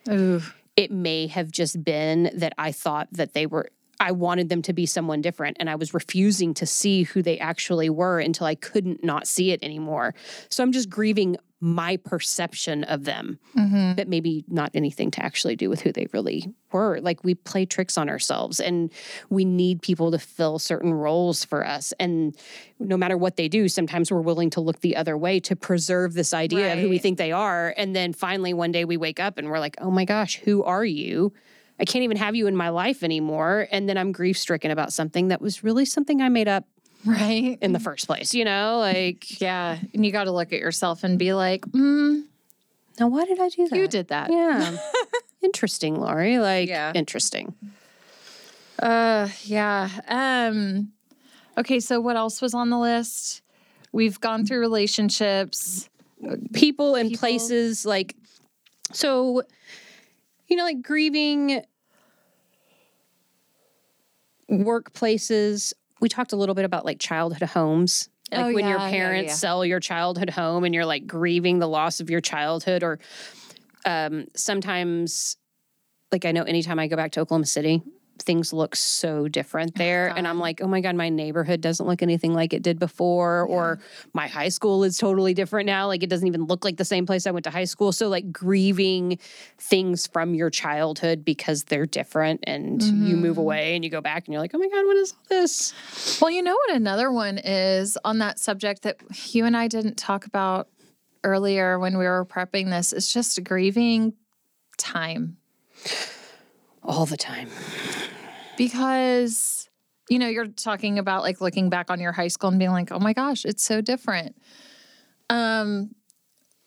[0.10, 0.42] Ooh.
[0.76, 4.74] It may have just been that I thought that they were, I wanted them to
[4.74, 8.56] be someone different and I was refusing to see who they actually were until I
[8.56, 10.14] couldn't not see it anymore.
[10.50, 13.96] So I'm just grieving my perception of them Mhm.
[13.96, 17.00] but maybe not anything to actually do with who they really were.
[17.02, 18.92] Like we play tricks on ourselves and
[19.30, 21.94] we need people to fill certain roles for us.
[22.00, 22.36] And
[22.80, 26.14] no matter what they do, sometimes we're willing to look the other way to preserve
[26.14, 27.74] this idea of who we think they are.
[27.78, 30.62] And then finally one day we wake up and we're like, oh my gosh, who
[30.64, 31.32] are you?
[31.80, 33.68] I can't even have you in my life anymore.
[33.72, 36.66] And then I'm grief stricken about something that was really something I made up
[37.04, 37.58] Right.
[37.62, 38.78] in the first place, you know?
[38.80, 39.78] Like, Yeah.
[39.94, 42.24] And you got to look at yourself and be like, mm,
[43.00, 43.76] now why did I do that?
[43.78, 44.32] you did that.
[44.32, 44.78] Yeah.
[45.44, 46.40] interesting, Laurie.
[46.40, 46.92] Like, Yeah.
[46.96, 47.54] interesting.
[48.80, 49.90] Uh, yeah.
[50.08, 50.92] Um,
[51.58, 51.80] okay.
[51.80, 53.42] So what else was on the list?
[53.92, 55.90] We've gone through relationships.
[56.54, 57.20] people and People.
[57.20, 58.16] places like
[58.94, 59.44] so
[60.48, 61.62] you know like grieving
[64.50, 68.86] workplaces we talked a little bit about like childhood homes like Oh, when your yeah,
[68.86, 69.36] yeah, parents yeah.
[69.36, 73.00] sell your childhood home and you're like grieving the loss of your childhood or
[73.86, 75.38] um sometimes
[76.12, 77.84] like i know anytime i go back to oklahoma city
[78.20, 80.08] things look so different there.
[80.16, 83.44] And i'm like oh my god my neighborhood doesn't look anything like it did before
[83.44, 83.80] or
[84.14, 85.88] my high school is totally different now.
[85.88, 87.92] Like it doesn't even look like the same place i went to high school.
[87.92, 89.20] So like grieving
[89.58, 93.42] things from your childhood because they're different and you move Mhm.
[93.42, 95.74] away and you go back and you're like oh my god what is all this?
[96.22, 98.98] Well, you know what another one is on that subject that
[99.34, 100.68] you and I didn't talk about
[101.24, 102.94] earlier when we were prepping this?
[102.94, 104.14] Is just grieving
[104.78, 105.38] time.
[106.86, 107.50] All the time.
[108.58, 109.70] Because
[110.10, 112.92] you know you're talking about like looking back on your high school and being like
[112.92, 114.36] oh my gosh it's so different.
[115.30, 115.92] Um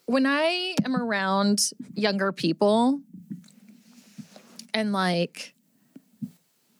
[0.07, 3.01] when i am around younger people
[4.73, 5.55] and like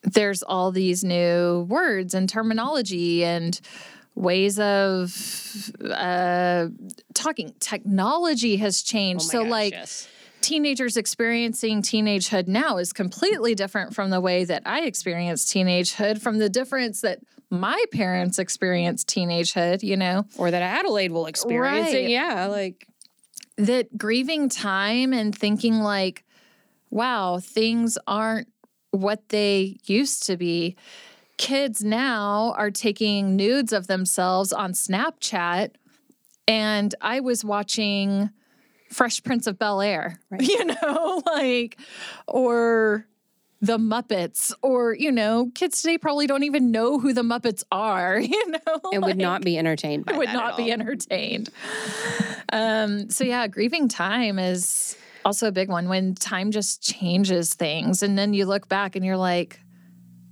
[0.03, 3.59] there's all these new words and terminology and
[4.15, 6.67] ways of uh
[7.13, 9.25] talking technology has changed.
[9.25, 10.07] Oh so gosh, like yes.
[10.41, 16.37] Teenagers experiencing teenagehood now is completely different from the way that I experienced teenagehood, from
[16.37, 21.95] the difference that my parents experienced teenagehood, you know, or that adelaide will experience it
[21.95, 22.09] Right.
[22.09, 22.87] yeah like
[23.57, 26.23] that grieving time and thinking like,
[26.89, 28.47] wow, things aren't
[28.91, 30.75] what they used to be.
[31.37, 35.71] Kids now are taking nudes of themselves on Snapchat.
[36.47, 38.29] And I was watching
[38.89, 40.41] Fresh Prince of Bel Air, Right.
[40.41, 41.79] you know, like,
[42.27, 43.05] or
[43.61, 48.17] the Muppets, or, you know, kids today probably don't even know who the Muppets are,
[48.19, 51.49] you know, And would not be entertained by would not be entertained.
[52.51, 58.01] Um, so yeah, grieving time is also a big one when time just changes things,
[58.01, 59.59] and then you look back and you're like,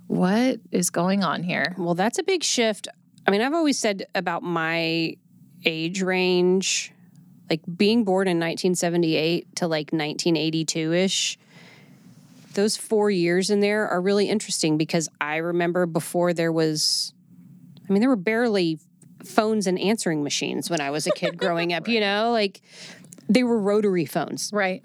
[0.06, 2.88] "What is going on here?" Well, that's a big shift.
[3.26, 5.14] I mean, I've always said about my
[5.66, 6.92] age range,
[7.50, 11.38] like being born in 1978 to like 1982 ish,
[12.54, 17.12] those four years in there are really interesting because I remember before there was,
[17.88, 18.78] I mean, there were barely
[19.24, 22.60] phones and answering machines when I was a kid growing up, you know, like
[23.28, 24.82] they were rotary phones Right.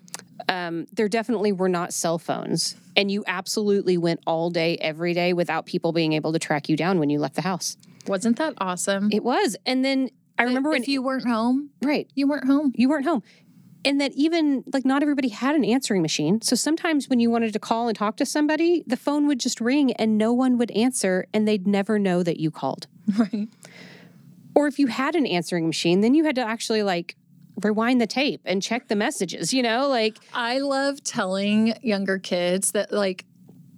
[0.49, 2.75] um, there definitely were not cell phones.
[2.95, 6.77] And you absolutely went all day, every day without people being able to track you
[6.77, 7.75] down when you left the house.
[8.05, 9.09] Wasn't that awesome?
[9.11, 9.55] It was.
[9.65, 12.71] And then I remember when if you weren't home, right, you weren't home.
[12.75, 13.23] you weren't home.
[13.85, 16.41] And that even like not everybody had an answering machine.
[16.41, 19.59] So sometimes when you wanted to call and talk to somebody, the phone would just
[19.59, 22.87] ring and no one would answer and they'd never know that you called.
[23.17, 23.49] Right.
[24.55, 27.15] Or if you had an answering machine, then you had to actually like
[27.61, 32.71] rewind the tape and check the messages, you know, like I love telling younger kids
[32.71, 33.25] that like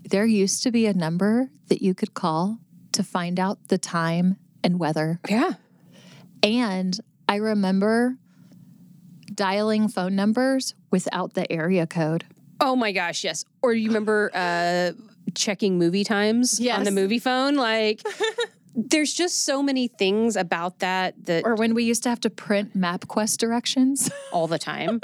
[0.04, 2.60] there used to be a number that you could call
[2.92, 5.20] to find out the time and weather.
[5.30, 5.54] yeah.
[6.46, 8.18] And I remember
[9.34, 12.26] dialing phone numbers without the area code.
[12.60, 13.44] Oh my gosh, yes.
[13.62, 14.92] Or you remember uh,
[15.34, 17.58] checking movie times on the Moviefone?
[17.58, 18.02] Like,
[18.76, 22.30] there's just so many things about that that Or when we used to have to
[22.30, 24.10] print MapQuest directions.
[24.32, 25.02] all the time.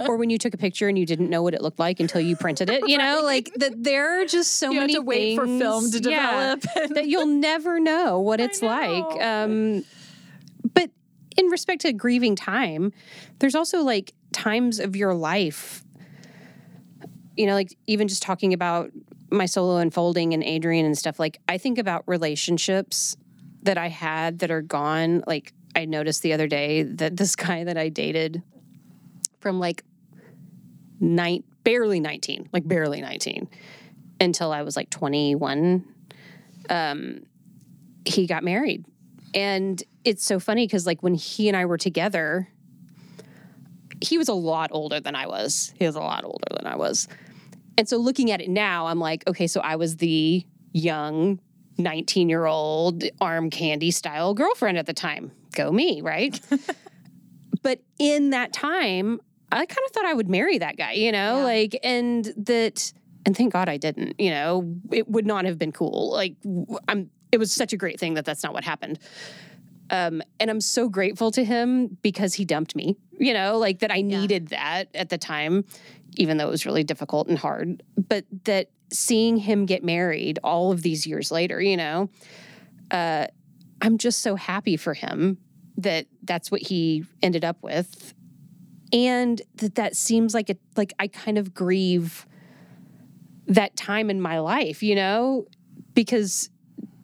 [0.00, 2.20] or when you took a picture and you didn't know what it looked like until
[2.20, 2.86] you printed it.
[2.86, 3.82] You know, like that.
[3.82, 6.94] There are just so You many to wait for film to yeah, develop.
[6.94, 9.04] that you'll never know what it's like.
[9.22, 9.84] Um,
[11.40, 12.92] in respect to grieving time,
[13.40, 15.84] there's also like times of your life
[17.40, 18.90] you know, like even just talking about
[19.30, 23.16] my solo unfolding and Adrian and stuff, like I think about relationships
[23.62, 25.22] that I had that are gone.
[25.26, 28.42] Like I noticed the other day that this guy that I dated
[29.40, 29.84] from like
[31.00, 33.48] nine, barely 19, like barely 19
[34.20, 35.82] until I was like 21,
[36.68, 37.22] um,
[38.04, 38.84] he got married.
[39.34, 42.48] And it's so funny because like when he and I were together,
[44.00, 45.72] he was a lot older than I was.
[45.78, 47.06] He was a lot older than I was.
[47.76, 51.40] And so looking at it now, I'm like, okay, so I was the young
[51.78, 55.32] 19 year old arm candy style girlfriend at the time.
[55.54, 56.38] Go me, right?
[57.62, 59.20] but in that time,
[59.52, 61.44] I kind of thought I would marry that guy, you know, Yeah.
[61.44, 62.92] like, and that,
[63.26, 66.10] and thank God I didn't, you know, it would not have been cool.
[66.12, 66.36] Like,
[66.88, 68.98] I'm, it was such a great thing that that's not what happened.
[69.90, 73.90] Um, and I'm so grateful to him because he dumped me, you know, like that
[73.90, 75.64] I needed that at the time,
[76.16, 77.82] even though it was really difficult and hard.
[77.96, 82.08] But that seeing him get married all of these years later, you know,
[82.92, 83.26] uh,
[83.82, 85.38] I'm just so happy for him
[85.78, 88.14] that that's what he ended up with.
[88.92, 92.26] And that that seems like it, like I kind of grieve
[93.46, 95.46] that time in my life, you know,
[95.94, 96.50] because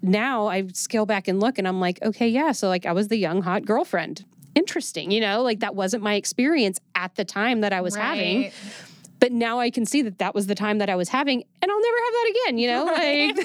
[0.03, 2.53] now I scale back and look and I'm like, okay, yeah.
[2.53, 4.25] So like I was the young hot girlfriend.
[4.55, 8.51] Interesting, you know, like that wasn't my experience at the time that I was having.
[9.19, 11.71] But now I can see that that was the time that I was having, and
[11.71, 12.85] I'll never have that again, you know?
[12.97, 13.37] Like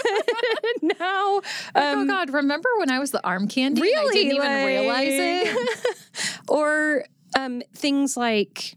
[1.00, 1.42] now,
[1.76, 2.30] oh um, God!
[2.32, 3.82] Remember when I was the arm candy?
[3.82, 6.40] and I really didn't even realize it.
[6.48, 7.06] or
[7.38, 8.76] um, things like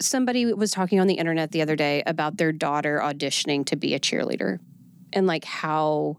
[0.00, 3.94] somebody was talking on the internet the other day about their daughter auditioning to be
[3.94, 4.58] a cheerleader
[5.12, 6.16] and like how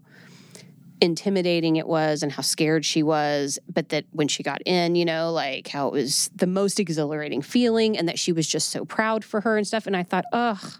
[1.02, 5.04] intimidating it was and how scared she was but that when she got in you
[5.04, 8.84] know like how it was the most exhilarating feeling and that she was just so
[8.84, 10.74] proud for her and stuff and i thought ugh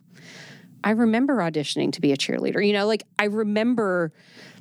[0.84, 4.12] i remember auditioning to be a cheerleader you know like i remember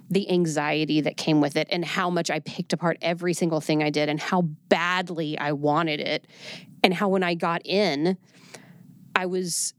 [0.09, 3.81] the anxiety that came with it and how much I picked apart every single thing
[3.81, 6.27] I did and how badly I wanted it.
[6.83, 8.17] And how when I got in,
[9.15, 9.73] I was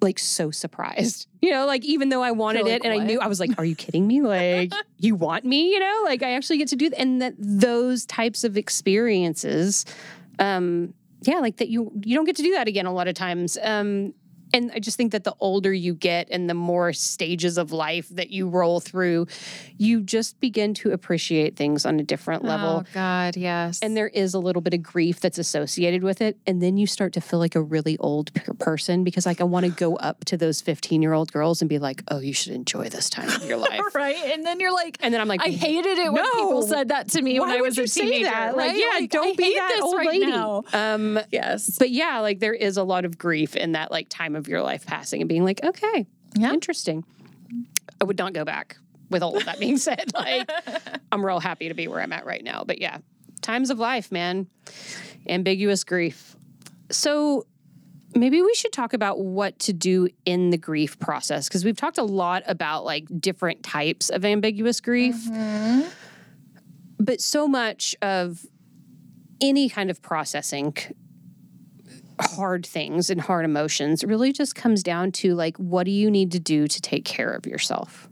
[0.00, 1.26] like so surprised.
[1.40, 3.38] You know, like even though I wanted You're it like, and I knew I was
[3.38, 4.22] like, are you kidding me?
[4.22, 6.00] Like you want me, you know?
[6.02, 7.00] Like I actually get to do that.
[7.00, 9.84] And that those types of experiences,
[10.40, 13.14] um, yeah, like that you you don't get to do that again a lot of
[13.14, 13.56] times.
[13.62, 14.14] Um,
[14.52, 18.08] and I just think that the older you get and the more stages of life
[18.10, 19.26] that you roll through,
[19.76, 22.84] you just begin to appreciate things on a different level.
[22.86, 23.80] Oh God, yes.
[23.82, 26.38] And there is a little bit of grief that's associated with it.
[26.46, 29.44] And then you start to feel like a really old p- person because, like, I
[29.44, 32.32] want to go up to those 15 year old girls and be like, oh, you
[32.32, 33.94] should enjoy this time of your life.
[33.94, 36.30] right, and then you're like, And then I'm like, I hated it when No.
[36.32, 38.24] people said that to me when I was you a say teenager.
[38.24, 38.56] that?
[38.56, 40.26] Like, yeah, Like, don't I be that old right lady.
[40.26, 40.64] now.
[40.72, 44.34] Um, Yes, but yeah, like there is a lot of grief in that like time
[44.38, 46.52] of your life passing and being like, okay, Yeah.
[46.52, 47.04] interesting.
[48.00, 48.78] I would not go back.
[49.10, 50.50] With all of that being said, like
[51.10, 52.62] I'm real happy to be where I'm at right now.
[52.66, 52.98] But yeah,
[53.40, 54.46] times of life, man,
[55.26, 56.36] ambiguous grief.
[56.90, 57.46] So
[58.14, 61.96] maybe we should talk about what to do in the grief process because we've talked
[61.98, 65.16] a lot about like different types of ambiguous grief.
[65.16, 65.88] Mm-hmm.
[67.00, 68.44] But so much of
[69.40, 70.74] any kind of processing
[72.20, 76.32] hard things and hard emotions really just comes down to like what do you need
[76.32, 78.08] to do to take care of yourself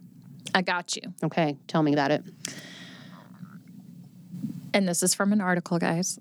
[0.54, 1.02] I got you.
[1.24, 2.24] okay tell me about it
[4.74, 6.18] And this is from an article, guys.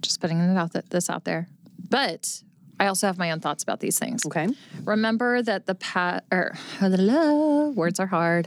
[0.00, 1.48] Just putting it out th- this out there.
[1.88, 2.42] But
[2.78, 4.24] I also have my own thoughts about these things.
[4.26, 4.48] okay
[4.84, 8.46] Remember that the past, or er, words are hard.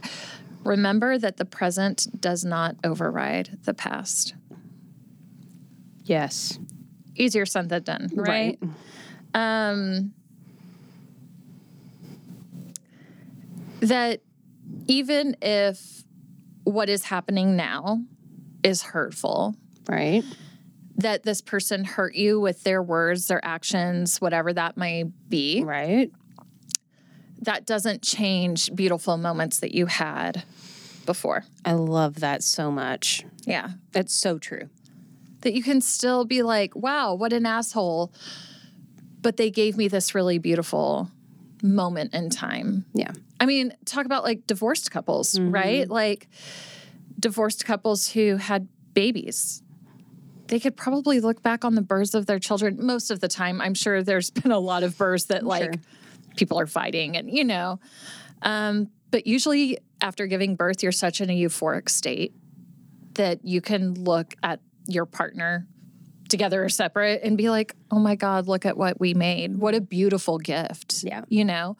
[0.64, 4.34] Remember that the present does not override the past.
[6.06, 6.58] yes
[7.16, 8.60] Easier said than done, right?
[9.34, 10.14] Um,
[13.82, 14.22] that
[14.88, 16.04] even if
[16.64, 18.02] what is happening now
[18.64, 19.56] is hurtful,
[19.88, 20.24] right
[20.96, 26.12] that this person hurt you with their words, their actions, whatever that may be, right
[27.42, 30.44] that doesn't change beautiful moments that you had
[31.06, 31.44] before.
[31.66, 33.72] i love that so much Yeah.
[33.92, 34.70] that's so true
[35.44, 38.12] That you can still be like, wow, what an asshole.
[39.22, 41.10] But they gave me this really beautiful
[41.62, 42.86] moment in time.
[42.94, 45.90] yeah I mean, talk about like divorced couples, right?
[45.90, 46.28] Like
[47.20, 49.62] divorced couples who had babies.
[50.48, 53.60] They could probably look back on the births of their children most of the time.
[53.62, 55.74] I'm sure there's been a lot of births that like Sure.
[56.38, 57.80] people are fighting and you know.
[58.42, 62.34] Um, but usually after giving birth, you're such in a euphoric state
[63.16, 65.68] that you can look at your partner
[66.30, 69.56] together or separate and be like, oh my God, look at what we made.
[69.56, 71.04] What a beautiful gift.
[71.04, 71.24] Yeah.
[71.30, 71.78] You know?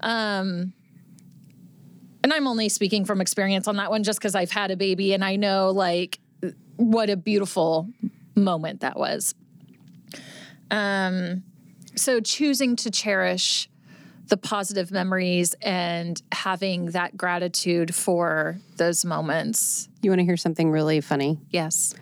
[0.00, 0.72] Um,
[2.22, 5.12] and I'm only speaking from experience on that one just because I've had a baby
[5.12, 6.18] and I know like
[6.76, 7.88] what a beautiful
[8.34, 9.34] moment that was.
[10.70, 11.42] Um,
[11.94, 13.68] so choosing to cherish
[14.28, 19.88] the positive memories and having that gratitude for those moments.
[20.02, 21.94] you want to hear something really funny Yes.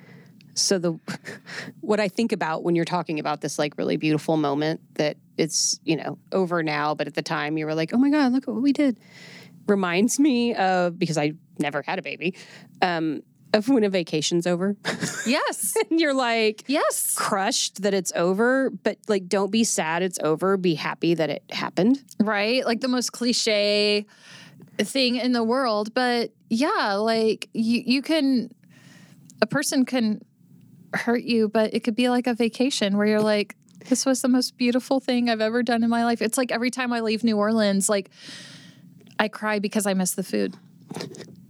[0.55, 0.98] So the
[1.80, 5.78] what i think about when you're talking about this like really beautiful moment that it's
[5.84, 8.46] you know over now but at the time you were like oh my god look
[8.46, 8.98] at what we did
[9.66, 12.34] reminds me of because i never had a baby
[12.82, 14.76] um of when a vacation's over
[15.26, 15.74] Yes.
[15.90, 17.14] and you're like yes.
[17.14, 21.44] crushed that it's over but like don't be sad it's over be happy that it
[21.50, 22.64] happened Right?
[22.64, 24.07] Like the most cliche
[24.78, 25.94] thing in the world.
[25.94, 28.52] But yeah, like you, you can,
[29.42, 30.24] a person can
[30.97, 33.57] hurt you, but it could be like a vacation where you're like,
[33.88, 36.22] this was the most beautiful thing I've ever done in my life.
[36.22, 38.11] It's like every time I leave New Orleans, like
[39.18, 40.57] I cry because I miss the food.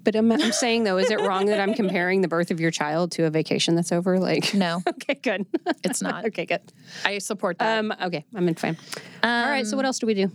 [0.03, 2.71] but I'm, I'm saying though is it wrong that i'm comparing the birth of your
[2.71, 5.47] child to a vacation that's over like No, okay good
[5.83, 6.25] it's not.
[6.29, 6.61] okay good
[7.05, 7.79] I support that.
[7.79, 8.77] Um, okay, I'm in fine.
[9.23, 10.31] All right, so what else do we do?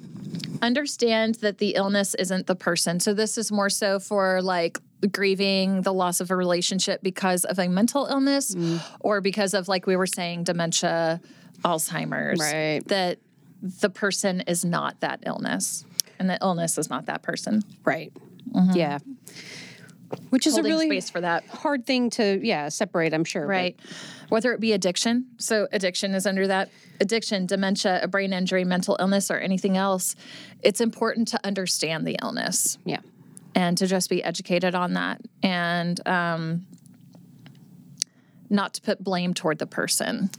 [0.61, 2.99] understand that the illness isn't the person.
[2.99, 4.77] So this is more so for like
[5.11, 8.81] grieving the loss of a relationship because of a mental illness mm.
[8.99, 11.21] or because of like we were saying dementia,
[11.63, 12.39] Alzheimer's.
[12.39, 12.81] Right.
[12.87, 13.19] That
[13.61, 15.85] the person is not that illness
[16.17, 17.61] and the illness is not that person.
[17.83, 18.11] Right.
[18.51, 18.75] Mm-hmm.
[18.75, 18.99] Yeah.
[20.31, 21.45] Which is Holding a really space for that.
[21.47, 23.13] hard thing to yeah separate.
[23.13, 23.43] I'm sure.
[23.43, 23.79] but- Right.
[24.29, 26.69] Whether it be addiction, so addiction is under that
[27.01, 30.15] addiction, dementia, a brain injury, mental illness, or anything else,
[30.61, 32.77] it's important to understand the illness.
[32.85, 32.99] yeah.
[33.59, 36.65] And to just be educated on that and um,
[38.49, 40.29] not to put blame toward the person.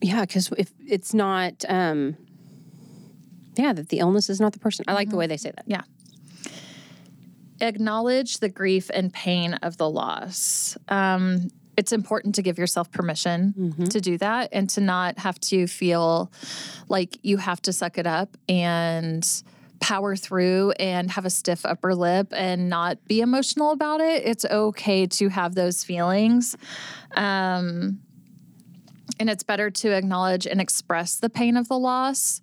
[0.00, 2.16] Yeah, because if it's not, um,
[3.56, 4.86] yeah, that the illness is not the person.
[4.88, 5.64] I like the way they say that.
[5.66, 5.82] Yeah.
[7.60, 10.78] Acknowledge the grief and pain of the loss.
[10.88, 13.52] Um, it's important to give yourself permission
[13.90, 16.32] to do that and to not have to feel
[16.88, 19.42] like you have to suck it up and
[19.82, 24.22] power through and have a stiff upper lip and not be emotional about it.
[24.24, 26.56] It's okay to have those feelings.
[27.16, 28.00] Um,
[29.18, 32.40] and it's better to acknowledge and express the pain of the loss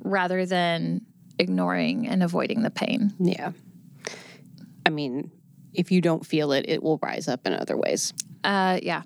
[0.00, 1.06] rather than
[1.38, 3.14] ignoring and avoiding the pain.
[3.18, 3.52] Yeah.
[4.84, 5.30] I mean,
[5.72, 8.12] if you don't feel it, it will rise up in other ways.
[8.44, 9.02] Uh, yeah.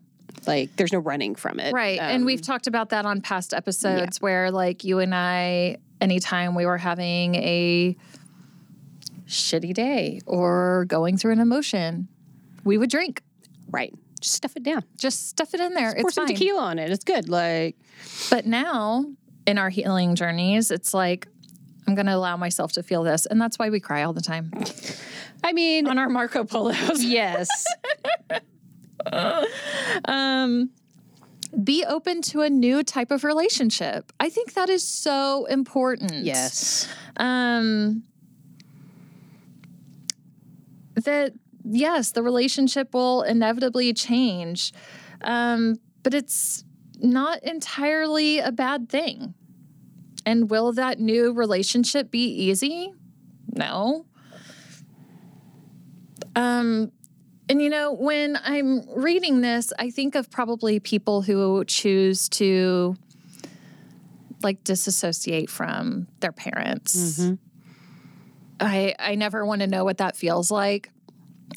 [0.47, 1.73] Like there's no running from it.
[1.73, 1.99] Right.
[2.01, 6.55] and Um, we've talked about that on past episodes where, like, you and I, anytime
[6.55, 7.97] we were having a
[9.27, 12.09] shitty day or going through an emotion,
[12.65, 13.23] we would drink.
[13.71, 13.95] right.
[14.21, 14.85] Just stuff it down.
[14.97, 15.95] Just stuff it in there.
[15.95, 16.37] Pour it's some fine.
[16.37, 16.93] tequila on it.
[16.93, 17.29] It's good.
[17.29, 17.77] Like
[18.31, 19.05] But now
[19.49, 21.27] in our healing journeys, it's like,
[21.89, 23.27] I'm going to allow myself to feel this.
[23.27, 24.53] And that's why we cry all the time
[25.43, 27.03] I mean, on our Marco Polos.
[27.05, 27.49] yes.
[30.05, 30.71] um,
[31.63, 34.13] be open to a new type of relationship.
[34.19, 36.13] I think that is so important.
[36.25, 36.89] yes.
[37.17, 38.05] Um,
[40.95, 41.33] that
[41.65, 44.73] yes, the relationship will inevitably change,
[45.23, 46.65] um, but it's
[47.01, 49.35] not entirely a bad thing.
[50.25, 52.93] And will that new relationship be easy?
[53.53, 54.07] No.
[56.37, 56.93] Um,
[57.49, 62.97] and you know, when I'm reading this, I think of probably people who choose to
[64.43, 67.21] like disassociate from their parents.
[67.21, 67.35] Mm-hmm.
[68.61, 70.91] I I never want to know what that feels like.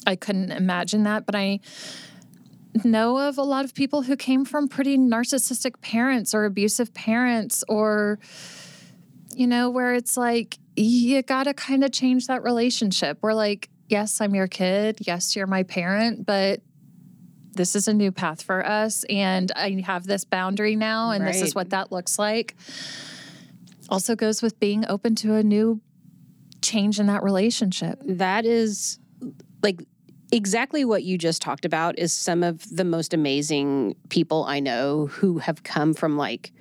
[0.06, 1.60] I couldn't imagine that, but I
[2.84, 7.64] know of a lot of people who came from pretty narcissistic parents or abusive parents
[7.68, 8.18] or
[9.34, 13.18] you know where it's like you got to kind of change that relationship.
[13.22, 14.98] We're like, yes, I'm your kid.
[15.00, 16.60] Yes, you're my parent, but
[17.54, 21.40] this is a new path for us and I have this boundary now and this
[21.40, 22.54] is what that looks like.
[23.88, 25.80] Also goes with being open to a new
[26.60, 27.98] change in that relationship.
[28.04, 28.98] that is
[29.62, 29.80] like
[30.32, 35.06] exactly what you just talked about is some of the most amazing people I know
[35.06, 36.52] who have come from like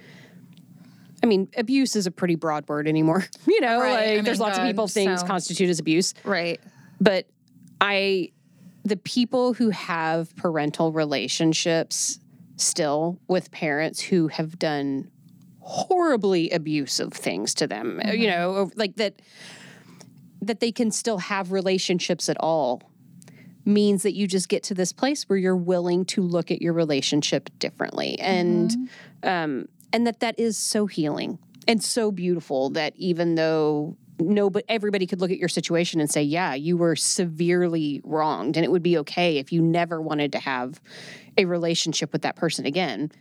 [1.24, 3.26] I mean, abuse is a pretty broad word anymore.
[3.48, 3.92] You know, Right.
[3.92, 6.14] like I there's mean, lots of people things so- constitute as abuse.
[6.24, 6.62] Right.
[7.00, 7.28] But
[7.82, 8.32] I
[8.84, 12.20] the people who have parental relationships
[12.56, 15.10] still with parents who have done
[15.60, 19.22] horribly abusive things to them, uh, you know, like that
[20.41, 22.84] that they can still have relationships at all
[23.66, 26.74] means that you just get to this place where you're willing to look at your
[26.74, 28.18] relationship differently.
[28.20, 28.89] And
[29.24, 34.63] um and that that is so healing and so beautiful that even though no but
[34.70, 38.72] everybody could look at your situation and say yeah you were severely wronged and it
[38.72, 40.80] would be okay if you never wanted to have
[41.38, 43.11] a relationship with that person again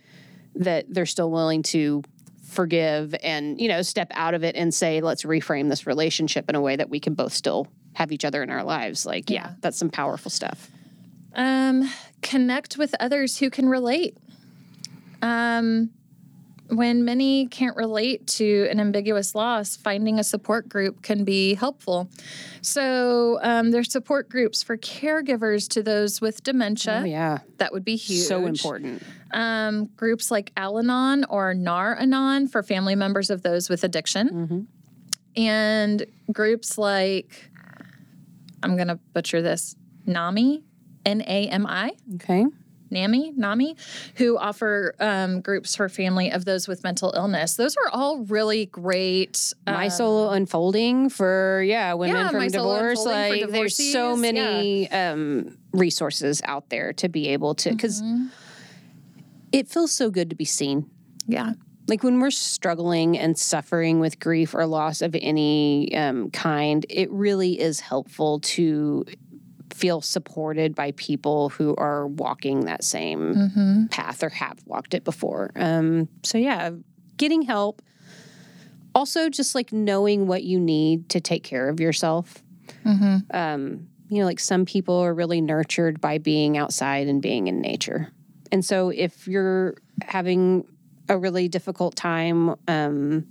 [0.55, 2.01] that they're still willing to
[2.47, 6.55] forgive and you know step out of it and say let's reframe this relationship in
[6.55, 9.47] a way that we can both still have each other in our lives like yeah,
[9.47, 9.53] Yeah.
[9.61, 10.69] that's some powerful stuff
[11.33, 11.89] Um,
[12.21, 14.17] connect with others who can relate.
[15.21, 15.89] Um,
[16.69, 22.09] when many can't relate to an ambiguous loss, finding a support group can be helpful.
[22.61, 27.01] So, um, there's support groups for caregivers to those with dementia.
[27.03, 28.23] oh yeah That would be huge.
[28.27, 33.69] so important Um, groups like Al Anon or Nar Anon for family members of those
[33.69, 34.67] with addiction.
[35.37, 37.51] And groups like,
[38.63, 39.75] I'm going to butcher this,
[40.07, 40.63] NAMI,
[41.05, 42.45] N A M I, okay
[42.91, 43.75] NAMI, NAMI,
[44.15, 47.55] who offer um, groups for family of those with mental illness.
[47.55, 49.53] Those are all really great.
[49.67, 54.89] my um, solo unfolding for yeah women Yeah, from My divorce like there's so many
[54.91, 58.27] um resources out there to be able to because Mm-hmm.
[59.51, 60.89] it feels so good to be seen
[61.27, 61.53] Yeah.
[61.87, 67.09] like when we're struggling and suffering with grief or loss of any um, kind it
[67.11, 69.05] really is helpful to
[69.75, 73.85] feel supported by people who are walking that same Mm-hmm.
[73.87, 76.71] path or have walked it before um, so yeah
[77.17, 77.81] getting help
[78.93, 82.41] also just like knowing what you need to take care of yourself
[82.85, 83.17] Mm-hmm.
[83.35, 87.59] um, you know, like some people are really nurtured by being outside and being in
[87.59, 88.11] nature.
[88.51, 90.63] And so if you're having
[91.09, 93.25] a really difficult time, um,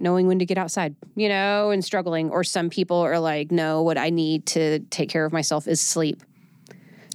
[0.00, 3.82] knowing when to get outside, you know, and struggling, or some people are like, no,
[3.82, 6.22] what I need to take care of myself is sleep.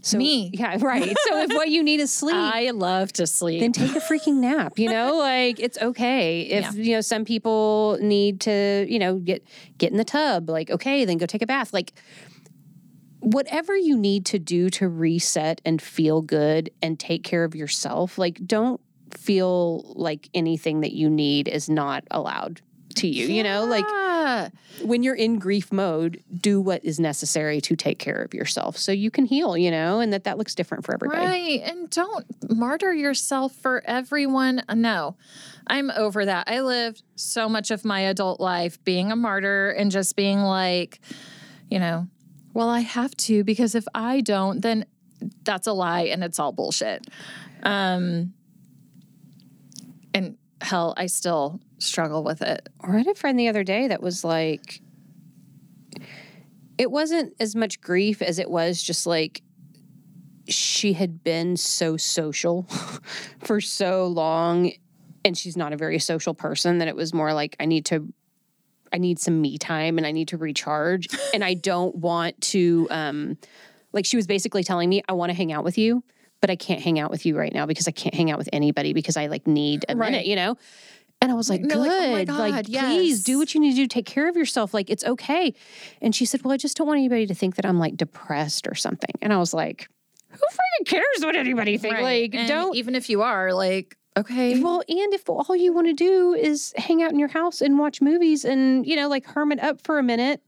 [0.01, 0.51] So, Me.
[0.53, 1.15] Yeah, right.
[1.27, 3.59] So if what you need is sleep, I love to sleep.
[3.61, 6.71] then take a freaking nap you know like it's okay if Yeah.
[6.73, 9.43] you know some people need to you know get
[9.79, 11.91] get in the tub like okay then go take a bath like
[13.19, 18.17] whatever you need to do to reset and feel good and take care of yourself
[18.19, 18.79] like don't
[19.17, 22.61] feel like anything that you need is not allowed
[22.95, 23.27] to you.
[23.27, 23.85] You know, like
[24.83, 28.91] when you're in grief mode, do what is necessary to take care of yourself so
[28.91, 31.25] you can heal, you know, and that that looks different for everybody.
[31.25, 31.61] Right.
[31.63, 34.63] And don't martyr yourself for everyone.
[34.73, 35.15] No,
[35.67, 36.49] I'm over that.
[36.49, 40.99] I lived so much of my adult life being a martyr and just being like,
[41.69, 42.07] you know,
[42.53, 44.85] well, I have to because if I don't, then
[45.43, 47.07] that's a lie and it's all bullshit.
[47.63, 48.33] Um,
[50.13, 52.69] and hell, I still struggle with it.
[52.81, 54.81] I had a friend the other day that was like,
[56.77, 59.41] it wasn't as much grief as it was just like
[60.47, 62.63] she had been so social
[63.39, 64.71] for so long
[65.23, 68.13] and she's not a very social person that it was more like I need to
[68.93, 72.87] I need some me time and I need to recharge and I don't want to
[72.91, 73.37] um
[73.91, 76.03] like she was basically telling me I want to hang out with you
[76.45, 78.49] but I can't hang out with you right now because I can't hang out with
[78.53, 80.11] anybody because I like need a Right.
[80.11, 80.57] minute, you know?
[81.19, 81.75] And I was like, good.
[81.75, 83.87] like, "Oh my like, God, please do what you need to do.
[83.87, 84.71] Take care of yourself.
[84.71, 85.55] Like, it's okay.
[86.03, 88.67] And she said, well, I just don't want anybody to think that I'm like depressed
[88.67, 89.09] or something.
[89.23, 89.89] And I was like,
[90.29, 91.99] who freaking cares what anybody thinks?
[91.99, 92.75] Like, And don't.
[92.75, 94.61] even if you are like, okay.
[94.61, 97.79] Well, and if all you want to do is hang out in your house and
[97.79, 100.43] watch movies and, you know, like hermit up for a minute,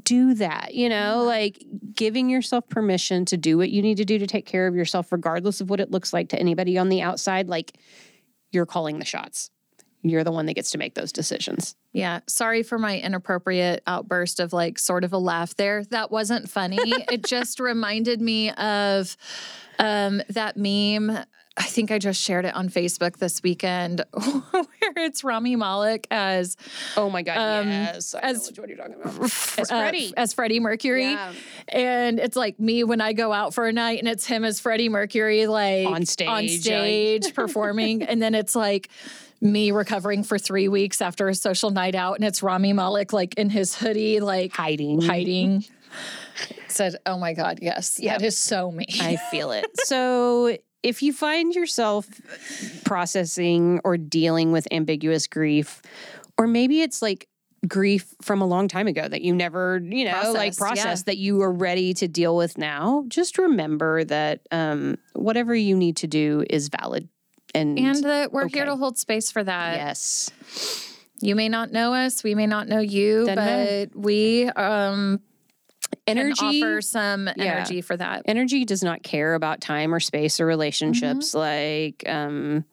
[0.00, 0.74] do that.
[0.74, 1.64] You know, like
[1.94, 5.12] giving yourself permission to do what you need to do to take care of yourself,
[5.12, 7.48] regardless of what it looks like to anybody on the outside.
[7.48, 7.72] Like
[8.50, 9.50] you're calling the shots.
[10.04, 11.76] You're the one that gets to make those decisions.
[11.92, 15.84] Yeah, sorry for my inappropriate outburst of like sort of a laugh there.
[15.84, 16.78] That wasn't funny.
[17.10, 19.16] it just reminded me of
[19.78, 21.24] um, that meme.
[21.56, 24.64] I think I just shared it on Facebook this weekend where
[24.96, 26.56] it's Rami Malek as
[26.96, 27.36] Oh my God.
[27.36, 28.14] Um, yes.
[28.14, 29.22] I as- one you're talking about.
[29.22, 30.14] As uh, Freddie.
[30.16, 31.10] as Freddie Mercury.
[31.12, 31.32] Yeah.
[31.68, 34.60] And it's like me when I go out for a night and it's him as
[34.60, 38.02] Freddie Mercury, like On stage, on like- stage performing.
[38.02, 38.88] And then it's like
[39.42, 42.14] me recovering for three weeks after a social night out.
[42.16, 45.02] And it's Rami Malek, like in his hoodie, like Hiding.
[45.02, 45.64] hiding.
[46.68, 48.86] Said, oh my God, yes, that is so me.
[49.02, 49.66] I feel it.
[49.84, 52.08] So if you find yourself
[52.84, 55.82] processing or dealing with ambiguous grief,
[56.38, 57.28] or maybe it's like
[57.68, 61.16] grief from a long time ago that you never, you know, like Processed, process that
[61.18, 66.06] you are ready to deal with now, just remember that um, whatever you need to
[66.06, 67.08] do is valid.
[67.54, 69.76] And, and that we're here to hold space for that.
[69.76, 70.30] yes,
[71.20, 73.86] You may not know us, we may not know you, Doesn't but matter.
[73.94, 75.20] we um,
[76.06, 77.44] energy offer some Yeah.
[77.44, 78.22] energy for that.
[78.26, 82.64] energy does not care about time or space or relationships like um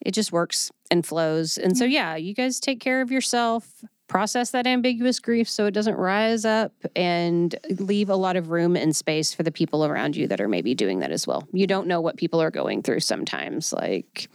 [0.00, 1.56] it just works and flows.
[1.58, 5.70] And so yeah you guys take care of yourself process that ambiguous grief so it
[5.72, 10.14] doesn't rise up and leave a lot of room and space for the people around
[10.14, 11.48] you that are maybe doing that as well.
[11.52, 14.28] You don't know what people are going through sometimes like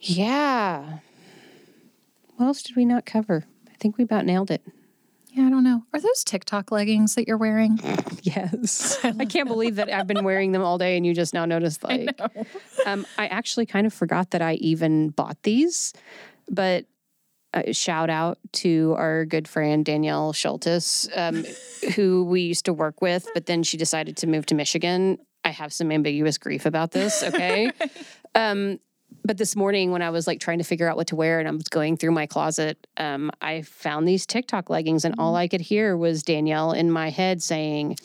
[0.00, 0.98] yeah.
[2.36, 3.44] What else did we not cover?
[3.68, 4.62] I think we about nailed it
[5.36, 5.82] Yeah, I don't know.
[5.92, 7.78] Are those TikTok leggings that you're wearing?
[8.22, 8.98] Yes.
[9.04, 11.84] I can't believe that I've been wearing them all day and you just now noticed
[11.84, 12.08] like
[12.84, 15.92] um I actually kind of forgot that I even bought these,
[16.50, 16.86] but
[17.54, 21.44] uh, shout out to our good friend Danielle Schultes, um,
[21.94, 25.18] who we used to work with, but then she decided to move to Michigan.
[25.44, 27.70] I have some ambiguous grief about this, okay?
[28.34, 28.80] um,
[29.26, 31.48] but this morning when I was like trying to figure out what to wear and
[31.48, 35.48] I was going through my closet, um, I found these TikTok leggings and all I
[35.48, 37.96] could hear was Danielle in my head saying,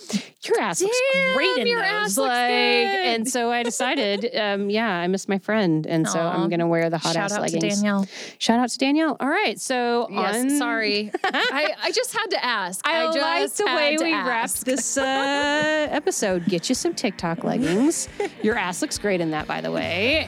[0.43, 0.97] "Your ass looks
[1.36, 5.38] great in your those." ass like, and so I decided, um, yeah, I miss my
[5.39, 7.63] friend, and so I'm gonna wear the hot Shout ass out leggings.
[7.63, 8.07] to Danielle.
[8.39, 9.17] Shout out to Danielle.
[9.19, 11.11] All right, so Yes, on- sorry.
[11.24, 12.82] I, I just had to ask.
[12.88, 14.28] I, like just the way we ask.
[14.28, 15.03] wrapped this uh,
[15.91, 16.45] episode.
[16.45, 18.07] Get you some TikTok leggings.
[18.41, 20.26] Your ass looks great in that, by the way.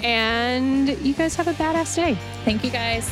[0.83, 2.15] And you guys have a badass day.
[2.43, 3.09] Thank you guys.